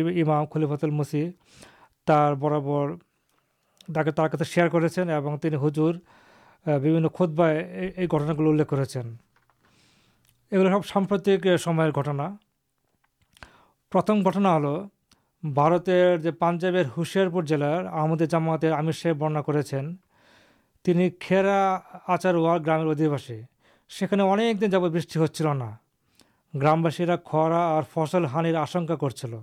امام 0.00 0.44
خلیفت 0.44 0.84
ال 0.84 0.90
مسی 0.90 1.30
برابر 2.06 2.94
ترتھ 3.94 4.42
شیئر 4.46 4.68
كے 4.68 4.88
تین 5.36 5.54
ہجور 5.54 5.94
بنو 6.66 7.26
بائے 7.26 7.92
گھٹنا 7.96 8.32
گھلے 8.32 8.64
یہ 10.54 10.70
سب 10.70 10.86
سامپرتیتما 10.86 11.84
ہل 11.84 11.90
بار 15.42 15.72
پاجاب 16.38 16.74
ہُشیارپور 16.96 17.42
جلار 17.42 17.84
جامات 18.30 18.64
آمر 18.78 18.92
صاحب 18.92 19.18
برنا 19.18 19.42
کرنی 19.42 21.10
کچاروا 21.10 22.58
گرامی 22.66 23.40
سہنے 23.90 24.50
اک 24.50 24.60
دن 24.60 24.70
جب 24.70 24.92
بھى 24.92 25.44
ہونا 25.44 25.70
گرام 26.54 26.82
بس 26.82 27.00
کار 27.30 27.82
فصل 27.92 28.24
ہان 28.24 28.56
آشن 28.56 28.86
كر 28.86 28.96
كل 28.96 29.34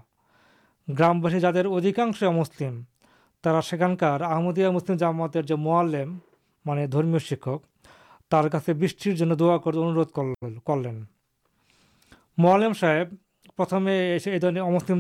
گرام 0.88 1.22
بسى 1.22 1.40
جا 1.40 1.52
رہے 1.52 1.78
ادھکاش 1.78 2.24
مسلمكار 2.24 4.20
مسلم 4.72 4.98
جامات 4.98 5.38
جو 5.48 5.58
مواليم 5.58 6.18
مان 6.66 6.92
دمي 6.92 7.20
شک 7.20 7.50
ترک 8.32 8.56
بسٹر 8.80 9.12
جو 9.12 9.36
دعا 9.36 9.58
کر 9.58 9.74
اندھ 9.74 10.00
کر 10.66 10.84
لین 12.58 12.74
صاحب 12.74 13.14
پرتمس 13.56 14.28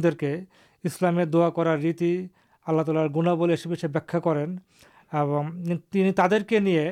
دیکھ 0.03 0.17
کے 0.17 0.35
اسلامیہ 0.83 1.25
دعا 1.25 1.49
کر 1.49 1.67
ریتی 1.77 2.27
اللہ 2.65 2.81
تعالی 2.81 3.13
گنبل 3.15 3.51
اس 3.51 3.65
میں 3.65 3.75
کرنی 4.19 6.11
تعداد 6.11 6.49
کے 6.49 6.59
لیے 6.59 6.91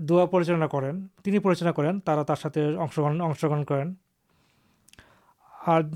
دعا 0.00 0.24
پریچالا 0.26 0.66
کریں 0.66 0.92
پریشان 1.38 1.72
کریں 1.72 1.92
ترگ 2.04 3.64
کر 3.64 3.84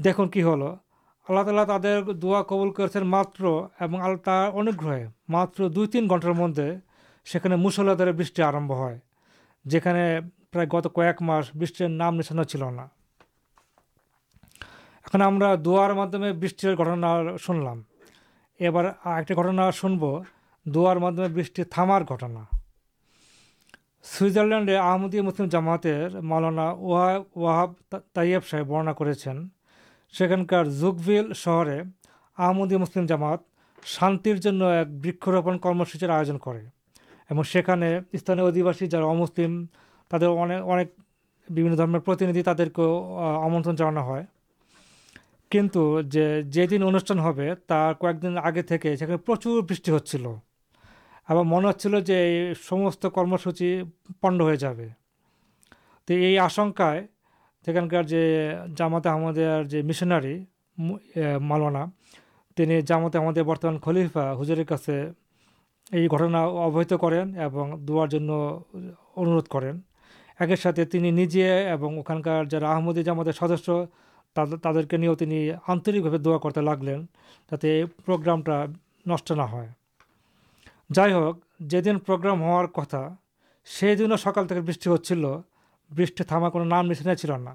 دیکھ 0.04 0.20
کیلہ 0.32 1.64
تعداد 1.64 2.22
دعا 2.22 2.42
قبول 2.42 2.72
کر 2.72 3.02
ماتر 3.02 3.44
اور 3.44 4.16
تر 4.16 4.50
انگری 4.54 5.04
ماتر 5.28 5.68
دو 5.68 5.86
تین 5.86 6.08
گھنٹوں 6.08 6.34
مدد 6.34 6.60
سمجھے 7.26 7.56
مسلح 7.56 7.94
برمب 7.94 8.72
ہے 8.78 9.09
جت 9.64 9.86
کو 10.94 11.02
نام 11.88 12.16
نشانا 12.16 12.44
چلنا 12.44 12.86
دیکھ 15.14 16.80
بھال 16.80 17.36
شن 17.36 17.58
لوگ 17.58 17.76
اب 18.60 18.78
ایک 18.78 19.30
گھٹنا 19.36 19.70
شنب 19.70 20.04
دیکھ 20.66 21.78
بارنا 21.78 22.42
سوئیزرلینڈے 24.04 24.76
آمدی 24.76 25.20
مسلم 25.20 25.48
جامات 25.48 25.86
مالانا 26.22 27.64
تیب 28.14 28.46
ساہ 28.46 28.62
برنا 28.62 28.92
کر 28.92 30.64
زبو 30.64 31.32
شہر 31.34 31.66
میں 31.66 31.82
آمدی 32.38 32.76
مسلم 32.76 33.06
جامات 33.06 33.40
شانے 33.84 34.30
ایک 34.30 34.88
برکروپن 35.02 35.58
کرم 35.58 35.84
سوچر 35.84 36.10
آئون 36.10 36.38
کر 36.38 36.58
اوراندی 37.30 38.86
جا 38.86 39.12
مسلم 39.12 39.64
ترکی 40.10 42.42
تعداد 42.42 42.78
آمنت 42.78 43.78
جانا 43.78 44.06
ہے 44.06 44.22
کنٹوی 45.50 46.66
دن 46.66 46.82
ان 46.82 46.98
کو 46.98 48.12
دن 48.12 48.38
آگے 48.38 49.16
پرچر 49.16 49.60
بچہ 49.60 49.90
من 51.28 51.64
ہلس 51.64 53.06
کرم 53.14 53.36
سچی 53.36 53.82
پنڈ 54.20 54.40
ہو 54.40 54.54
جائے 54.54 54.88
تو 56.08 56.14
یہ 56.14 56.40
آشنکار 56.40 58.02
جامات 58.76 59.06
احمد 59.06 59.38
جو 59.68 59.78
مشناری 59.84 60.44
ملوانا 60.78 61.86
تین 62.56 62.80
جامات 62.80 63.16
احمد 63.16 63.38
برتمان 63.38 63.78
خلیفا 63.78 64.32
ہجیر 64.32 64.64
یہ 65.92 66.08
گھٹنا 66.08 66.44
ابحت 66.64 66.92
کریں 67.00 67.36
اور 67.36 67.78
درج 67.78 68.16
اندھ 68.16 69.48
کر 69.50 69.72
جامدی 72.50 73.02
جامات 73.02 73.26
سدس 73.36 73.70
تر 74.36 74.84
کے 74.84 74.96
لیے 74.96 75.54
آنرکے 75.68 76.18
دا 76.18 76.38
کرتے 76.38 76.60
لگلین 76.60 77.06
جاتے 77.50 77.84
پروگرام 78.04 78.40
نش 79.06 79.32
نہ 79.32 79.42
ہو 79.42 79.64
جائیک 80.94 81.74
جن 81.84 81.98
پر 81.98 82.66
کتا 82.66 83.08
سی 83.66 83.94
دنوں 83.94 84.16
سکال 84.16 84.48
کے 84.48 84.60
بچ 84.60 84.86
ہو 84.86 85.40
بس 85.90 86.14
تھاما 86.28 86.48
کو 86.48 86.64
نام 86.64 86.86
نشل 86.86 87.44
نہ 87.44 87.50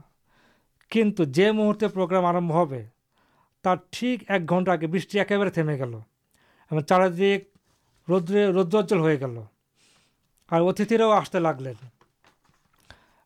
کنٹرے 0.92 1.52
مہرت 1.52 1.82
میں 1.82 1.90
پروگرام 1.90 2.26
آرب 2.26 2.52
ہوتا 2.52 3.76
ٹھیک 3.90 4.32
ایک 4.32 4.50
گھنٹہ 4.50 4.72
آگے 4.72 4.88
بکارے 4.88 5.50
تھے 5.50 5.64
ممے 5.64 5.80
گیل 5.80 6.82
چاردیک 6.82 7.55
رود 8.08 8.32
رجل 8.32 9.02
گیل 9.02 9.38
اور 10.52 10.74
اتراؤ 10.80 11.12
آستے 11.12 11.40
لگلے 11.40 11.74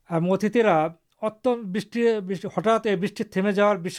اترا 0.09 0.87
ات 1.21 1.47
بٹا 1.65 2.77
بھمے 3.33 3.51
جا 3.51 3.73
رہا 3.73 3.73
بھی 3.73 3.89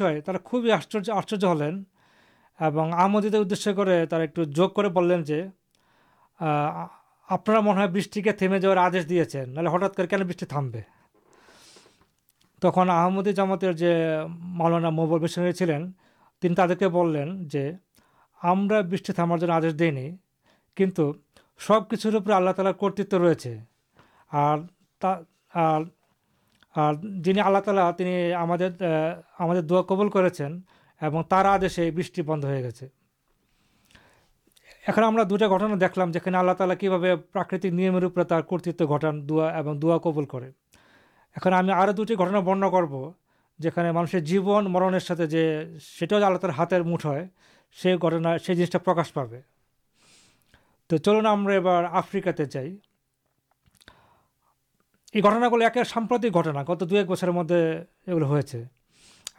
خوبی 0.45 0.72
آشچر 0.72 1.11
آشچر 1.11 1.47
ہلیندی 1.47 3.37
ادش 3.37 3.68
میں 3.68 4.05
جب 4.49 4.76
کرپارا 4.76 7.61
منہ 7.61 7.87
بے 7.87 8.33
تھے 8.33 8.59
جدیش 8.59 9.09
دے 9.09 9.22
ہٹا 9.66 9.89
کر 9.89 10.07
کن 10.07 10.22
بسٹی 10.22 10.47
تھام 10.47 10.70
تک 12.62 12.78
آمدی 12.78 13.33
جامات 13.33 13.64
جو 13.76 13.87
ملانا 14.28 14.91
مب 14.91 15.20
میری 15.20 15.53
چلے 15.53 15.78
تین 16.43 16.55
تعداد 16.55 16.83
جو 17.43 17.59
ہمارا 18.41 18.81
بسٹی 18.81 19.12
تھام 19.12 19.33
آدیش 19.33 19.78
دینی 19.78 20.16
کن 20.81 21.12
سب 21.61 21.89
کچھ 21.91 22.07
آللہ 22.33 22.51
تعلق 22.51 22.81
کرت 22.81 23.14
روچے 23.14 23.57
جنہیں 27.22 27.45
آلہ 27.45 27.59
تعالی 27.64 28.33
ہم 28.35 30.09
کردے 30.09 31.91
بس 31.91 32.18
بند 32.26 32.45
ہو 32.45 32.51
گیا 32.51 32.87
اکڑا 34.85 35.22
دوٹنا 35.22 35.74
دیکھ 35.81 36.28
لے 36.28 36.37
آلہ 36.37 36.53
تعالیٰ 36.53 36.76
کی 36.78 36.89
بھابے 36.89 37.16
پرکرتک 37.33 37.72
نیمرپ 37.72 38.14
کرت 38.49 38.83
گٹان 38.91 39.28
دا 39.28 39.61
دبل 39.72 40.24
کریں 40.24 40.51
اور 41.37 41.93
دوٹنا 41.93 42.41
برن 42.41 42.70
کرب 42.70 42.95
جانے 43.61 43.93
مانس 43.93 44.11
کے 44.11 44.20
جیون 44.20 44.72
مرنگ 44.72 45.12
آللا 46.12 46.37
تر 46.37 46.49
ہاتر 46.49 46.83
مٹھ 46.83 47.07
ہے 47.07 47.22
اس 47.22 47.87
گھٹنا 48.03 48.39
سی 48.39 48.55
جنسٹا 48.55 48.78
پرکاش 48.78 49.12
پائے 49.12 49.41
تو 50.91 50.97
چلنا 50.97 51.32
ہمارا 51.32 51.88
آفریک 51.99 52.26
چاہیے 52.43 52.76
گٹنا 55.14 55.49
گل 55.49 55.62
سامپرتی 55.84 56.28
گٹنا 56.28 56.62
گت 56.62 56.82
دو 56.91 56.97
ایک 56.97 57.09
بچے 57.09 57.30
مدد 57.30 57.51
یہ 57.51 58.12
گھول 58.12 58.22
رہے 58.22 58.62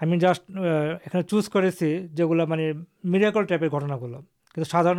ہمیں 0.02 0.18
جاسٹر 0.18 1.22
چوز 1.22 1.49
کرل 1.49 1.70
ٹائپ 3.45 3.64
کچھ 4.56 4.68
سادار 4.68 4.95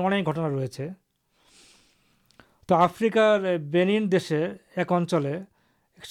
ریچے 0.51 0.89
تو 2.67 2.75
آفریکار 2.75 3.57
بینن 3.71 4.11
دیشے 4.13 4.45
ایک 4.77 4.93
اچلے 4.93 5.37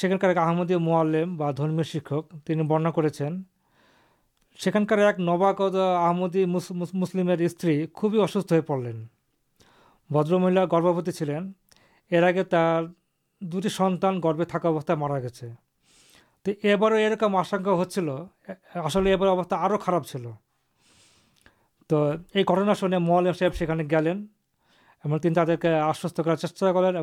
ایک 0.02 0.38
آمدی 0.38 0.76
موالیہ 0.76 1.84
شکشک 1.84 2.14
تین 2.46 2.68
برنا 2.68 2.92
کرباک 4.82 5.62
آمدی 6.00 6.46
مسلم 6.46 7.30
استری 7.40 7.86
خوبی 7.94 8.18
اس 8.18 8.38
پڑل 8.66 8.92
بدر 10.12 10.38
مہیلا 10.38 10.66
گربتی 10.72 11.12
چلین 11.12 11.52
اراگے 12.12 12.44
تر 12.44 12.84
دو 13.42 13.70
سنت 13.70 14.06
گربی 14.24 14.46
تھکا 14.46 14.70
ابت 14.70 14.92
مارا 14.92 15.20
گے 15.20 15.28
تو 16.46 16.52
اب 16.64 16.84
یہ 17.00 17.36
آشنکچھ 17.36 18.00
آس 18.76 18.98
اب 18.98 19.82
خراب 19.82 20.06
چل 20.06 20.26
تو 21.90 22.12
یہ 22.36 22.44
گھٹنا 22.44 22.74
شو 22.74 22.88
مل 22.88 23.34
سا 23.34 23.76
گلین 23.92 24.28
تعداد 25.04 25.66
آشست 25.66 26.22
کرار 26.26 26.36
چاہا 26.36 26.72
کر 26.72 26.94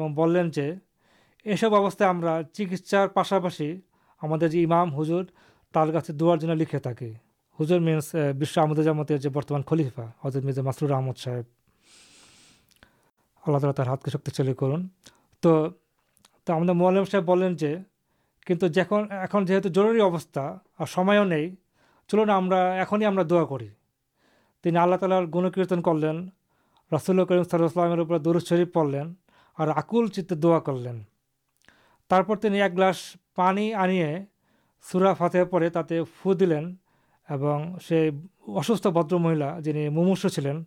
چار 2.76 3.08
پاسپاشی 3.08 3.80
ہمارے 4.22 4.48
جو 4.48 4.58
امام 4.64 5.00
ہجور 5.00 5.24
ترچ 5.74 6.08
دن 6.42 6.58
لکھے 6.58 6.78
تک 6.78 7.02
ہزر 7.58 7.78
مینس 7.78 8.14
بحمدامت 8.38 9.12
برتمان 9.32 9.62
خلیفا 9.66 10.06
حضرت 10.24 10.44
مزد 10.44 10.58
مسرور 10.58 10.90
احمد 10.90 11.18
صاحب 11.18 11.57
اللہ 13.48 13.70
تلا 13.70 13.90
ہاتھ 13.90 14.02
کو 14.04 14.10
شکتے 14.10 14.30
چلی 14.30 14.54
کرن 14.54 14.86
تو 15.40 15.68
ہم 16.48 17.04
صاحب 17.04 17.30
ہوتا 20.00 20.56
چلنا 22.08 22.36
اخن 22.80 23.00
دعا 23.30 23.44
کری 23.44 23.68
آللہ 24.64 24.96
تعالی 24.96 25.14
اور 25.14 25.24
گنکیرتن 25.24 25.82
کرلین 25.82 26.28
رسول 26.94 27.24
کریم 27.24 27.42
صدلام 27.42 28.18
دور 28.18 28.38
شریف 28.38 28.72
پڑلین 28.72 29.12
اور 29.58 29.68
آکول 29.68 30.06
چوا 30.08 30.58
کرلینک 30.58 31.06
گلس 32.76 33.16
پانی 33.34 33.74
آنی 33.74 34.02
سورا 34.82 35.12
فاتے 35.14 35.44
تھی 35.88 35.98
اصوست 38.56 38.86
بدر 38.86 39.16
مہیلا 39.16 39.60
جنہیں 39.60 39.88
مومشلین 39.88 40.62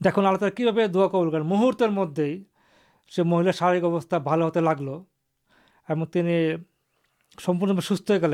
دیکھ 0.00 0.18
آل 0.18 0.36
تعالیٰ 0.36 0.56
کی 0.56 0.70
بھائی 0.70 0.88
دلکار 0.88 1.40
مہورتر 1.40 1.88
مدد 1.88 2.20
سے 3.12 3.22
مہیل 3.22 3.52
شاریک 3.52 3.84
بال 4.24 4.42
ہوتے 4.42 4.60
لگلے 4.60 4.96
سمپرنگ 7.38 7.80
سوستین 7.80 8.24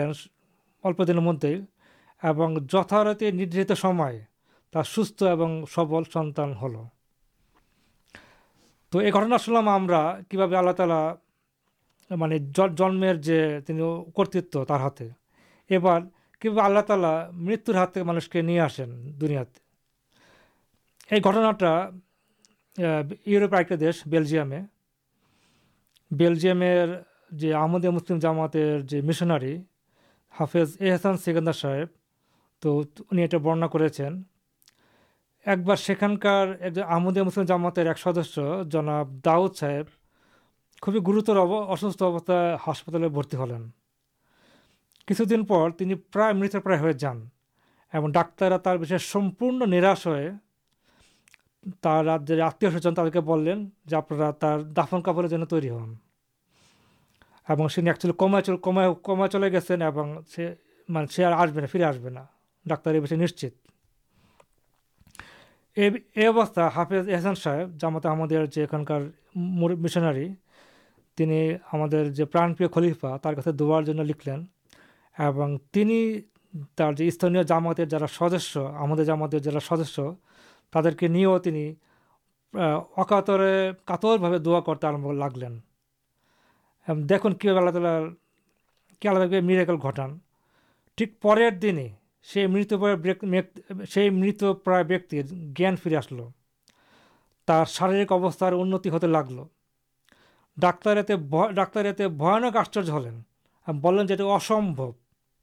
اولپ 0.85 1.07
دن 1.09 1.17
مدد 1.17 1.45
اور 2.23 2.61
جتارت 2.61 3.23
ندھارت 3.23 3.73
سنگھ 3.79 5.65
سبل 5.75 6.03
سنت 6.13 6.41
ہل 6.63 6.75
تو 8.93 9.03
یہ 9.03 9.11
گھٹنا 9.13 9.39
سنام 9.39 9.87
کی 10.29 10.37
بھابے 10.37 10.57
آللہ 10.57 10.71
تعالی 10.71 12.17
میرے 12.17 12.39
جنم 12.39 13.05
جی 13.21 13.41
کرتو 14.17 14.65
اب 15.71 15.89
کہ 16.39 16.49
آللہ 16.61 16.81
تعالی 16.81 17.13
مرتر 17.33 17.75
ہاتھ 17.75 17.99
مانوشن 17.99 18.47
نہیں 18.47 18.59
آسین 18.59 19.21
دنیا 19.21 19.43
یہ 21.13 21.19
گھٹناٹا 21.19 21.91
یوروپ 23.27 23.55
ایک 23.55 23.73
دیش 23.81 24.03
بلجیام 24.07 24.53
بلجیم 26.11 26.63
جامات 28.19 28.57
مشناری 29.05 29.57
حافظ 30.31 30.77
احسان 30.81 31.17
سیکندا 31.17 31.53
صاحب 31.53 31.89
تو 32.63 32.83
ان 33.11 33.19
ایک 33.19 33.35
سارے 35.79 36.83
آمدیا 36.83 37.23
مسلم 37.23 37.45
جامات 37.45 37.79
ایک 37.79 37.99
سدس 37.99 38.39
جناب 38.67 39.25
داؤد 39.25 39.57
صاحب 39.57 39.87
خوبی 40.83 40.99
گروتر 41.07 41.37
سوسائے 41.77 42.57
ہسپتال 42.67 43.09
برتی 43.09 43.37
ہلین 43.37 43.69
کچھ 45.07 45.23
دن 45.31 45.45
پر 45.45 46.33
مت 46.33 46.57
پرائیں 46.65 46.93
جانب 46.93 48.13
ڈاکرا 48.13 48.57
ترپن 48.57 49.71
نراش 49.71 50.07
ہوئے 50.07 50.31
تر 51.83 52.19
جی 52.19 52.41
آتمی 52.41 52.71
سوچن 52.71 52.95
تعداد 52.95 53.57
جو 53.85 53.97
آپ 53.97 54.13
دفن 54.77 55.03
کپڑے 55.03 55.29
جن 55.29 55.47
تر 55.47 55.69
ابھی 57.49 57.93
کمائی 58.63 58.91
کما 59.03 59.29
چلے 59.29 59.53
گی 59.53 59.61
اور 61.25 61.33
آسبا 61.33 61.67
فری 61.73 61.83
آسبا 61.83 62.25
ڈاکیت 62.67 63.55
حافظ 66.75 67.09
احسان 67.09 67.35
صاحب 67.35 67.81
جامع 67.81 68.27
جو 68.27 68.63
اخن 68.63 68.85
کار 68.85 69.01
مشناری 69.37 70.29
ہمفا 71.73 73.17
تر 73.17 73.81
دن 73.81 74.07
لکھ 74.07 74.29
لین 74.29 74.45
جامات 77.43 77.81
سدسیہ 78.11 79.11
ہمات 79.11 79.35
سدس 79.63 80.01
تع 80.73 80.91
کے 80.99 81.09
لی 81.09 81.25
اکاتے 82.55 83.33
کتر 83.85 84.17
بھا 84.19 84.37
دا 84.37 84.61
کرتے 84.61 84.87
آر 84.87 85.13
لگلین 85.15 85.59
دیکھا 87.09 87.29
کہ 89.27 89.41
میریکل 89.41 89.77
گٹان 89.85 90.19
ٹھیک 90.99 91.21
پور 91.21 91.39
دن 91.63 91.79
سے 92.27 92.47
مرت 92.47 92.73
پر 92.81 93.25
مرت 93.25 94.45
پرا 94.65 94.83
بیکان 94.83 95.77
فری 95.77 95.97
آسل 95.97 96.21
تر 97.49 97.65
شارک 97.65 98.13
اوستار 98.13 98.53
انتظار 98.53 99.45
ڈاکٹر 100.57 100.97
یہ 101.87 102.07
بھیا 102.09 102.51
آشچر 102.55 102.83
ہلین 102.83 103.21
جو 104.07 104.15
یہ 104.19 104.33
اصمب 104.35 104.81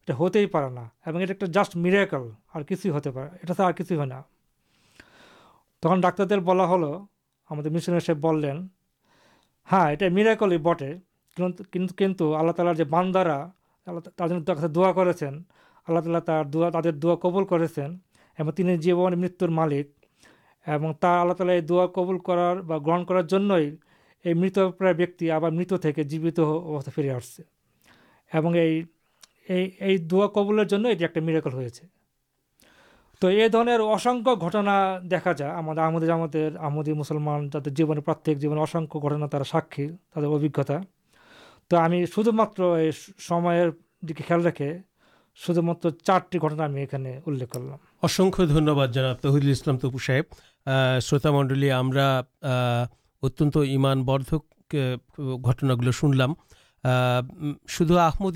یہ 0.07 0.13
ہوتے 0.13 0.39
ہی 0.39 0.45
اب 0.53 1.19
یہ 1.21 1.45
جاسٹ 1.45 1.75
میریکل 1.75 2.29
اور 2.47 2.61
کچھ 2.61 2.87
ہوتے 2.87 3.09
اٹھا 3.09 3.67
ہے 3.67 4.21
تک 5.83 6.01
ڈاک 6.01 6.21
ہم 7.49 7.59
ہاں 9.67 9.91
یہ 9.91 10.09
میراکل 10.09 10.57
بٹے 10.57 10.93
کنتھ 11.73 12.21
اللہ 12.21 12.51
تعالی 12.51 12.83
باندارا 12.83 13.37
تر 14.17 14.67
دا 14.67 14.91
کرالا 14.91 16.19
دا 16.19 16.69
تر 16.71 16.91
دا 16.93 17.15
کبول 17.15 17.45
کرنے 17.45 18.75
جیو 18.77 19.09
مرتر 19.09 19.47
مالک 19.49 19.87
تعالی 20.99 21.59
دبل 21.61 22.17
کر 22.17 22.37
مرت 24.25 24.59
پرا 24.77 24.91
بیک 24.91 25.23
آپ 25.33 25.43
مرت 25.43 25.85
کے 25.95 26.03
جیوت 26.03 26.39
فری 26.95 27.09
آسے 27.09 27.43
اور 28.31 28.55
یہ 28.55 29.97
دا 30.11 30.27
کبل 30.27 30.59
ایک 30.59 31.17
میراکل 31.17 31.53
ہو 31.53 31.61
تو 33.21 33.31
یہاں 33.31 34.99
دیکھا 34.99 35.31
جائے 35.31 36.93
مسلمان 36.93 37.49
جب 37.49 37.65
جیوات 37.65 38.09
رکھے 44.45 44.77
شر 45.39 45.53
چار 46.03 46.19
اخبار 46.33 47.77
اصنکھ 48.03 48.41
دنیہ 48.41 48.85
جناب 48.93 49.21
تحریل 49.21 49.49
اسلام 49.49 49.77
تپو 49.77 49.97
صاحب 49.97 50.25
شروط 51.01 51.25
منڈل 51.25 51.71
اتنت 53.23 53.57
ایمان 53.57 54.03
بردک 54.03 54.75
شہم 57.67 58.29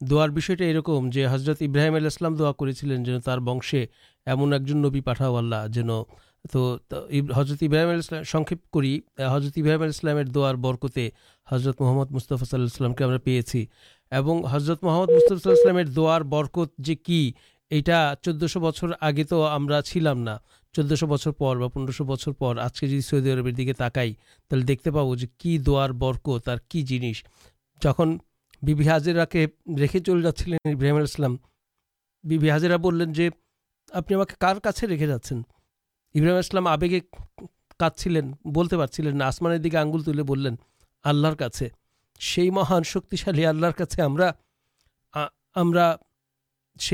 دشم 0.00 1.08
جو 1.10 1.28
حضرت 1.30 1.62
ابراہیم 1.62 2.36
دا 2.36 2.52
کر 2.52 2.70
جن 2.70 3.18
ونشے 3.46 3.86
ایمن 4.26 4.52
ایک 4.52 4.62
جو 4.62 4.74
نبی 4.76 5.00
پٹھا 5.00 5.28
والا 5.28 5.66
جن 5.66 5.88
تو 6.52 6.78
حضرت 7.36 7.62
ابراہیم 7.62 8.22
سکے 8.22 8.54
پی 8.72 8.98
حضرت 9.18 9.58
ابراہیم 9.58 9.82
اسلام 9.82 10.22
درکتے 10.22 11.08
حضرت 11.52 11.80
محمد 11.80 12.10
مستفاصلام 12.10 12.94
کے 12.94 13.18
پیے 13.18 13.64
حضرت 14.50 14.82
محمد 14.82 15.10
مستفاصلام 15.10 15.82
درکت 15.82 16.78
جو 16.78 16.94
کہ 17.02 17.32
یہ 17.70 18.14
چود 18.22 18.42
بچر 18.54 18.86
آگے 19.00 19.24
تو 19.24 19.46
ہم 19.56 19.68
چودہ 20.74 20.94
شو 20.94 21.06
بچر 21.06 21.30
پر 21.30 21.68
پندرہ 21.68 21.92
شو 21.92 22.04
بچر 22.04 22.32
پر 22.32 22.58
آج 22.58 22.80
کے 22.80 22.86
جدید 22.86 23.04
سعودی 23.04 23.32
عرب 23.32 23.46
دیکھ 23.56 23.66
کے 23.66 23.72
تاکائی 23.72 24.14
تھی 24.50 24.62
داب 24.84 25.16
جو 25.18 25.26
کی 25.38 25.58
در 25.58 25.92
برکت 25.92 26.48
اور 26.48 26.58
کی 26.68 26.82
جنس 26.82 27.22
جہاں 27.82 28.06
بیبی 28.62 28.90
ہزرا 28.90 29.24
کے 29.24 29.46
رکھے 29.80 30.00
چلے 30.00 30.22
جاسلام 30.22 31.36
بازرا 32.24 32.76
بولیں 32.76 33.06
جی 33.06 33.28
ہمارے 33.94 34.86
رکھے 34.86 35.06
جا 35.06 35.16
سام 35.24 35.42
اسلام 36.38 36.66
آگے 36.66 37.00
کاچلین 37.78 38.32
بولتے 38.44 38.76
پر 38.76 39.22
آسمان 39.22 39.64
دیکھے 39.64 39.78
آگل 39.78 40.02
تھی 40.02 40.22
بولیں 40.22 40.56
آللہ 41.04 41.48
سی 42.20 42.50
مہان 42.50 42.82
شکیشالی 42.82 43.46
آللہ 43.46 43.66
کا 43.66 43.84
ہم 45.56 45.72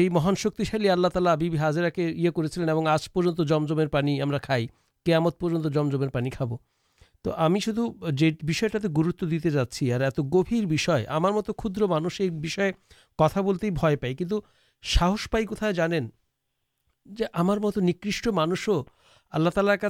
مہان 0.09 0.35
شکیشالی 0.35 0.91
اللہ 0.91 1.09
تعالی 1.09 1.31
بی 1.39 1.51
بی 1.51 1.59
ہازرا 1.59 1.89
کے 1.89 2.03
یہ 2.03 2.31
کرمر 2.31 3.87
پانی 3.87 4.21
کھائی 4.43 4.67
کمت 5.07 5.39
پہ 5.39 5.69
جم 5.69 5.89
جمر 5.89 6.09
پانی 6.09 6.31
کھو 6.31 6.57
تو 7.23 7.47
ہمیں 7.47 7.61
شدو 7.61 8.11
جی 8.11 8.31
گروت 8.97 9.25
دیتے 9.31 9.51
جاچی 9.51 9.93
اور 9.93 10.01
کتا 13.19 13.41
بولتے 13.41 13.67
ہی 13.67 13.97
پہ 13.97 14.13
کچھ 14.13 14.41
ساہس 14.85 15.31
پائی 15.31 15.47
کتیں 15.47 15.73
جانے 15.73 16.01
جو 17.07 17.27
ہمارے 17.39 17.81
نکش 17.81 18.27
مانسو 18.27 18.83
آللہ 19.33 19.51
تعالی 19.55 19.77
کا 19.77 19.89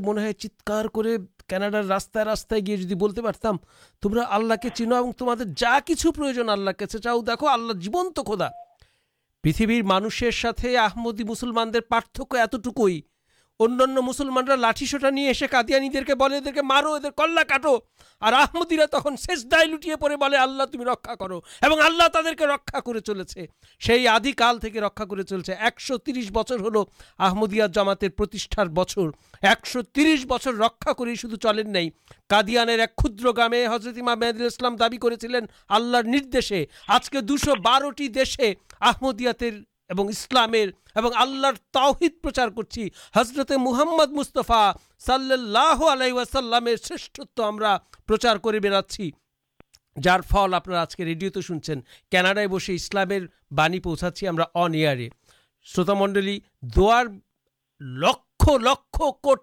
منہ 0.00 0.32
چیت 0.38 0.62
کرڈار 0.62 1.84
راستہ 1.84 2.18
راستہ 2.18 2.54
گیا 2.66 2.76
جی 2.76 2.94
بولتے 2.94 3.22
پڑتم 3.22 3.56
تمہیں 4.02 4.24
آللہ 4.28 4.54
کے 4.62 4.68
چین 4.74 4.92
اور 4.92 5.12
تمہیں 5.18 5.54
جا 5.56 5.78
کچھ 5.86 6.06
پروجن 6.16 6.48
آللا 6.48 6.72
چاؤ 6.86 7.20
دیکھو 7.20 7.46
آللہ 7.46 7.72
جیبن 7.72 8.12
تو 8.12 8.22
خدا 8.22 8.48
پتہ 9.44 9.82
مانوشر 9.84 10.30
ساتھ 10.30 10.66
آمدی 10.78 11.24
مسلمان 11.24 11.70
پارتک 11.88 12.34
اتنی 12.34 13.00
ان 13.60 13.94
مسسمانا 14.04 14.54
لاٹھی 14.56 14.86
شاعے 14.86 15.46
کادیان 15.50 15.88
کے 15.90 16.00
لیے 16.00 16.36
ادھر 16.36 16.62
مارو 16.62 16.96
یہ 16.96 17.10
کللا 17.16 17.42
کاٹو 17.48 17.76
اور 18.22 18.32
آمدیرا 18.32 18.84
تک 18.92 19.08
شیش 19.20 19.44
دے 19.44 20.16
بال 20.16 20.34
آللا 20.34 20.64
تم 20.64 20.82
رکھا 20.82 21.14
کرو 21.14 21.40
آللا 21.62 22.06
تعدے 22.06 22.34
کے 22.38 22.46
رکھا 22.46 22.80
چلے 23.06 23.24
سے 23.30 24.06
آدکال 24.08 24.58
چلتے 25.22 25.52
ایکشو 25.52 25.96
ترس 25.98 26.30
بچر 26.32 26.60
ہلو 26.60 26.84
آمدیا 27.18 27.66
جماتر 27.74 28.20
بچر 28.70 29.06
ایکش 29.42 29.76
ترس 29.94 30.24
بچر 30.28 30.54
رکا 30.54 30.92
کر 30.92 31.14
سو 31.14 31.36
چلیں 31.36 31.62
نہیں 31.62 31.90
کادان 32.30 32.68
ایک 32.68 32.96
کدر 32.96 33.32
گامے 33.36 33.66
حضرت 33.66 33.98
مح 33.98 34.14
میدام 34.14 34.76
دابی 34.76 34.96
کرتی 34.96 35.26
ہیں 35.26 35.40
آللہ 35.68 36.02
ندیشے 36.06 36.64
آج 36.88 37.10
کے 37.10 37.20
دوشو 37.22 37.60
بارٹی 37.64 38.08
دیشے 38.08 38.52
آمدیا 38.80 39.32
اسلام 39.98 40.52
تعہید 41.72 42.12
پرچار 42.22 42.48
کرچی 42.48 42.88
حضرت 43.16 43.52
محمد 43.52 44.12
مستفا 44.12 44.72
صلاح 44.98 45.92
علیہ 45.92 46.12
واسلام 46.12 46.68
شرٹتو 46.88 47.48
ہمارے 47.48 48.58
بڑے 48.58 49.10
جار 49.96 50.20
فل 50.20 50.54
آپ 50.54 50.70
آج 50.70 50.96
کے 50.96 51.04
ریڈیو 51.04 51.30
تو 51.30 51.40
شنچن 51.40 51.80
کیناڈا 52.10 52.40
بسے 52.50 52.74
اسلامی 52.74 53.80
پوچھا 53.80 54.10
چیز 54.10 54.40
ان 54.54 54.74
ایئر 54.74 55.08
شروت 55.62 55.90
منڈل 55.90 56.38
دک 56.62 58.29
بوارے 58.46 59.40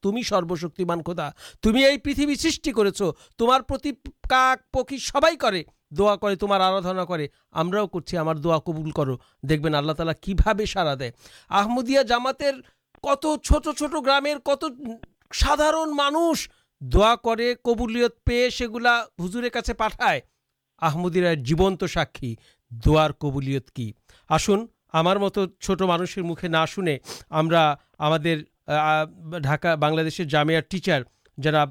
تم 0.00 0.20
سروشک 0.22 0.76
تم 0.76 1.72
پریت 2.04 2.96
سو 2.96 3.12
تمارک 3.38 3.72
پکی 4.70 4.98
سب 4.98 5.26
دعا 5.98 6.16
کر 6.16 6.34
تمام 6.34 6.60
آرادنا 6.62 7.04
کر 7.04 7.20
دا 8.36 8.58
کبول 8.58 8.90
کر 8.90 9.08
دیکھ 9.42 9.62
بن 9.62 9.72
تعالی 9.92 10.12
کی 10.20 10.34
بھاڑے 10.34 10.64
گرام 14.04 14.26
دعا 16.80 17.14
کرمدیر 20.80 21.34
جیون 21.34 21.76
تو 21.76 21.86
ساکی 21.86 22.34
دبولت 22.70 23.70
کی 23.70 23.92
آسن 24.30 24.64
ہمارت 24.94 25.38
چھٹ 25.60 25.82
مانشن 25.82 26.26
مکھے 26.28 26.48
نہ 26.48 26.64
شونے 26.68 26.98
ڈھاکلے 29.42 30.24
جامع 30.24 30.60
ٹیچر 30.60 31.02
جرا 31.38 31.64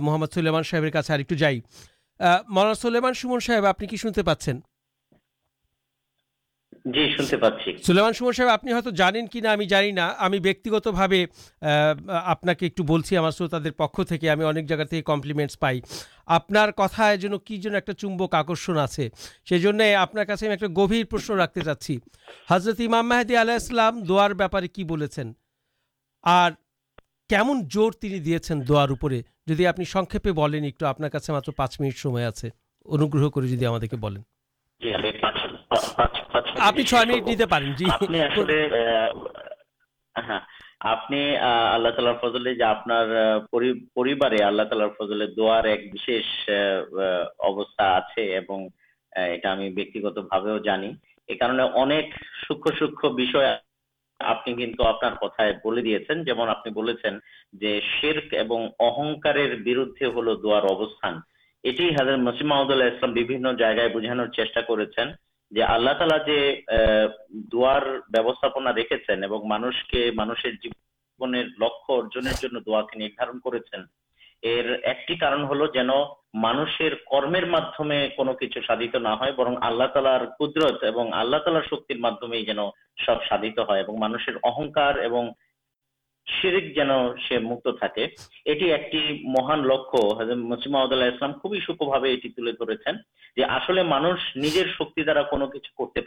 محمد 0.00 0.34
سلامان 0.34 0.62
صاحب 0.62 1.30
جائ 1.30 1.58
پک 2.20 3.90
جمپیمینٹس 15.06 15.58
پائی 15.58 15.80
آپ 16.26 16.52
کی 17.44 17.62
چمبک 17.98 18.34
آکرشن 18.34 18.78
آپ 19.94 20.12
کا 20.12 20.66
گھبھی 20.66 21.04
پرشن 21.04 21.34
رکھتے 21.34 21.60
چاچی 21.60 21.98
حضرت 22.50 22.80
دپارے 24.32 24.68
کی 24.68 24.84
بول 24.84 25.06
فضل 33.74 34.16
آپ 36.58 36.76
سوک 52.48 52.68
سوک 52.78 53.18
مس 62.18 62.42
محدود 62.42 63.58
جائگائیں 63.58 63.92
بوجھان 63.92 64.32
چیز 64.32 64.54
کرالا 65.52 66.16
جو 67.52 67.66
دستاپنا 68.08 68.70
رکھے 68.70 68.96
ہیں 69.08 69.28
مانس 69.44 69.82
کے 69.84 70.10
مانس 70.14 70.42
کے 70.42 70.68
لکھ 71.58 71.90
ارجن 71.90 72.26
کر 73.16 73.28
ل 74.42 74.76
مسلم 90.34 91.32
خوبی 91.32 91.58
سوکھ 91.60 91.82
بھا 91.82 91.98
تھینک 92.14 93.68
مانگ 93.84 94.36
نجر 94.36 94.66
شکی 94.78 95.04
درا 95.04 95.22
کچھ 95.22 95.70
کرتے 95.78 96.00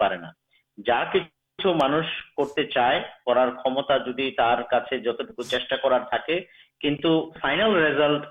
مانس 1.66 2.06
کرتے 2.38 2.64
چائے 2.64 3.00
کرارمتا 3.26 3.98
جی 3.98 4.32
ترکی 4.32 4.98
جتنا 5.00 5.44
چارج 5.44 6.32
فائنٹال 6.84 8.26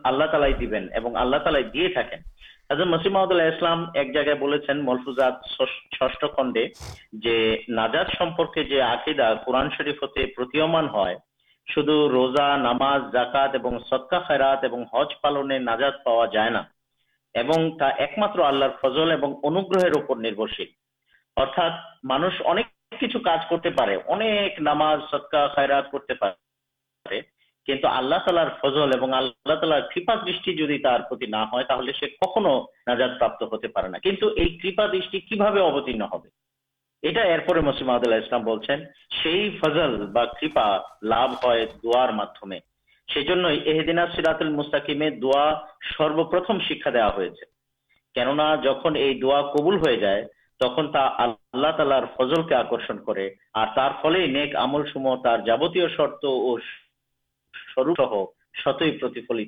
نازاد 15.59 15.93
پا 16.05 16.27
جائے 16.27 16.51
ایک 17.99 18.19
مطلب 18.19 18.45
فضلشیل 20.07 20.67
ارتھا 21.37 21.81
مانس 22.05 22.33
اکثر 22.45 24.61
نماز 24.61 25.01
سب 25.11 25.29
کا 25.29 25.47
خیرات 25.47 25.85
فضل 27.67 28.93
سیراتل 44.17 44.49
مستاکیم 44.49 45.03
دا 45.23 45.55
سرپرتم 45.99 46.59
شکا 46.59 46.91
دا 46.91 47.11
کننا 48.15 48.55
جہاں 48.55 48.91
دبل 49.55 49.77
ہو 49.77 49.95
جائے 49.95 50.27
تخلہ 50.61 51.67
تالار 51.77 52.03
فضل 52.17 52.43
کے 52.43 52.55
آکر 52.55 52.93
نیکسوم 54.27 55.15
جابت 55.47 55.79
شرط 55.97 56.25
اور 56.25 56.59
ہمار 57.77 59.39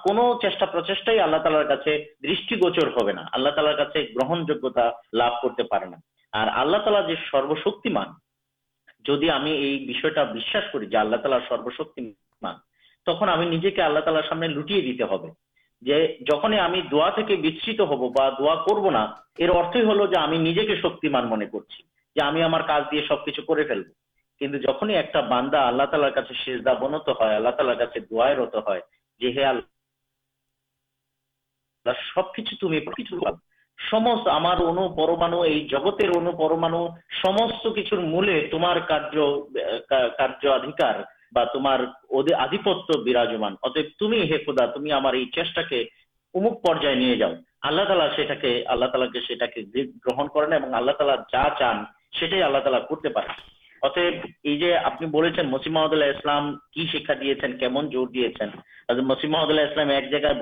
چلر 0.00 1.64
دشوچر 2.22 2.86
ہونا 2.86 3.22
تعلق 3.50 3.96
گرہن 3.96 4.44
جگہ 4.44 4.90
لبھ 5.12 5.42
کرتے 5.42 5.62
اور 6.32 6.46
آلہ 6.54 6.76
تعالی 6.76 7.14
سروشک 7.30 7.86
کرالار 10.82 11.40
سروشک 11.48 11.98
تک 13.06 13.22
ہمارے 13.22 13.60
دے 13.60 13.70
آ 13.70 14.32
سب 31.86 32.26
کچھ 32.34 32.50
پرانست 37.22 37.66
کچھ 37.76 37.94
ملے 37.94 38.40
تمکار 38.50 38.76
تمر 41.52 41.84
آدھی 42.36 42.58
تمہیں 43.98 44.24
مسیم 55.44 55.72
محمد 55.72 55.92
اللہ 55.92 56.04
اسلام 56.04 56.54
کی 56.70 56.86
شکایت 56.86 57.44
کی 57.60 57.68
من 57.68 57.90
زور 57.92 58.08
دیا 58.08 58.46
مسیم 59.02 59.30
محمد 59.30 59.50
اللہ 59.50 59.92
ایک 59.92 60.10
جگہ 60.10 60.32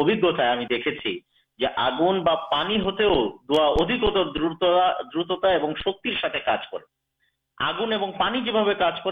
ابھی 0.00 0.64
دیکھیں 0.64 0.92
پانی 2.50 2.80
ہوتے 2.80 3.04
ادھکت 3.50 4.16
درتتا 4.34 5.56
شکر 5.76 6.10
ساتھ 6.20 6.36
کر 6.46 6.78
آگن 7.62 7.92
پانی 8.18 8.40
جی 8.40 8.50
باہر 8.50 8.74
اللہ 8.74 9.10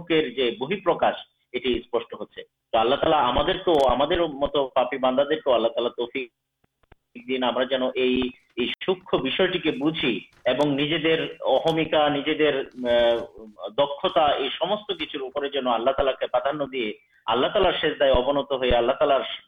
بہت 0.58 0.84
پرکاش 0.84 1.14
یہ 1.54 1.60
اسپش 1.64 2.12
ہوتا 2.12 2.42
تو 2.42 2.78
اللہ 2.78 2.94
تعالی 2.94 3.14
ہمانداد 3.14 3.64
اللہ 5.54 5.68
تعالی 5.68 5.88
تفیق 5.96 6.28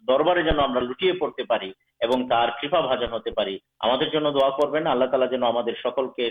دربارے 0.08 0.42
لوٹی 0.80 1.12
پڑتے 1.12 1.42
ہوتے 3.04 3.30
جن 4.10 4.24
دعا 4.34 4.48
کر 4.50 4.80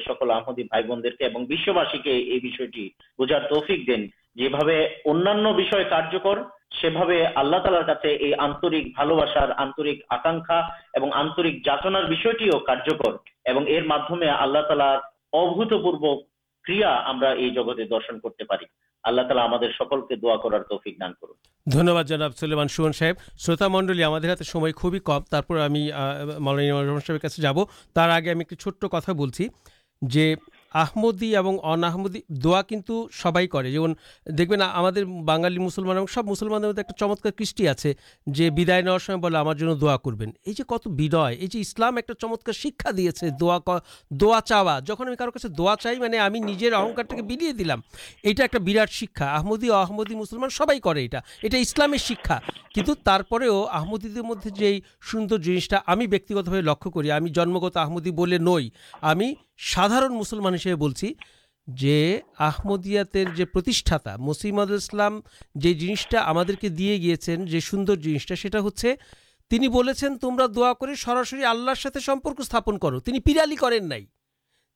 سکل 0.05 0.31
آمدی 0.31 0.63
بائی 0.63 0.83
بون 0.83 1.03
دے 1.03 1.09
اور 1.25 1.95
یہ 1.95 2.87
بوجھار 3.17 3.41
تفک 3.49 3.87
دیں 3.87 4.05
یہ 4.35 4.49
درشن 17.89 18.19
سوب 18.19 18.31
شروت 23.37 23.63
منڈل 23.63 24.03
کتنا 26.93 27.41
آمدی 30.73 31.35
اور 31.35 31.57
انہمودی 31.63 32.19
دا 32.43 32.61
کچھ 32.61 32.91
سب 33.11 33.37
دیکھیں 34.37 34.57
ہمیں 34.57 35.03
بنگالی 35.03 35.57
مسلمان 35.57 35.97
اور 35.97 36.07
سب 36.07 36.29
مسلمان 36.29 36.61
مدد 36.61 36.77
ایک 36.77 36.97
چمت 36.99 37.27
کچھ 37.37 37.61
ہے 37.85 37.93
سمے 38.99 39.15
بول 39.15 39.35
ہمارے 39.35 39.75
دا 39.81 39.97
کر 39.97 40.23
یہ 40.45 40.63
کت 40.63 40.87
بنائے 40.87 41.35
یہ 41.35 41.59
اسلام 41.59 41.95
ایک 41.95 42.11
چمت 42.21 42.49
شکایت 42.53 43.23
دوا 44.11 44.39
چاوا 44.45 44.79
جب 44.79 44.95
ہمیں 44.99 45.15
کارو 45.15 45.31
کا 45.31 45.47
دوا 45.57 45.75
چاہیے 45.79 46.17
ہمیں 46.19 46.39
نجر 46.39 46.73
اہنکارلام 46.73 47.79
یہ 48.23 48.57
براٹ 48.57 48.89
شکا 48.89 49.25
آمدی 49.25 49.69
آدی 49.69 50.15
مسلمان 50.15 50.49
سب 50.49 50.71
یہسلام 51.43 51.95
شکا 51.97 52.39
کچھ 52.75 52.89
آمدی 53.71 54.21
مدد 54.21 54.57
جو 54.57 54.67
سوندر 55.11 55.37
جنستا 55.37 55.77
ہمیں 55.87 56.07
بیک 56.07 56.31
لکی 56.31 57.29
جنمگت 57.29 57.77
آمدی 57.77 58.11
بولے 58.11 58.37
نئی 58.37 58.69
ہمیں 59.03 59.33
سادارن 59.59 60.13
مسلمان 60.13 60.55
ہوں 60.67 61.05
آمدیاتا 62.39 64.15
مسیمسلام 64.19 65.19
جو 65.55 65.73
جنسٹا 65.73 66.31
ہمیں 66.31 66.65
دے 66.69 66.97
گیا 66.97 67.15
جو 67.45 67.59
سوندر 67.59 67.95
جنسٹا 67.95 68.35
سا 68.35 68.67
ہچھن 68.67 70.17
تمہیں 70.17 70.47
دعا 70.47 70.73
کر 70.73 70.95
سراسر 70.95 71.43
آللہ 71.43 71.71
ساتھ 71.77 71.97
سمپرک 72.05 72.41
سپن 72.41 72.77
کر 72.77 72.99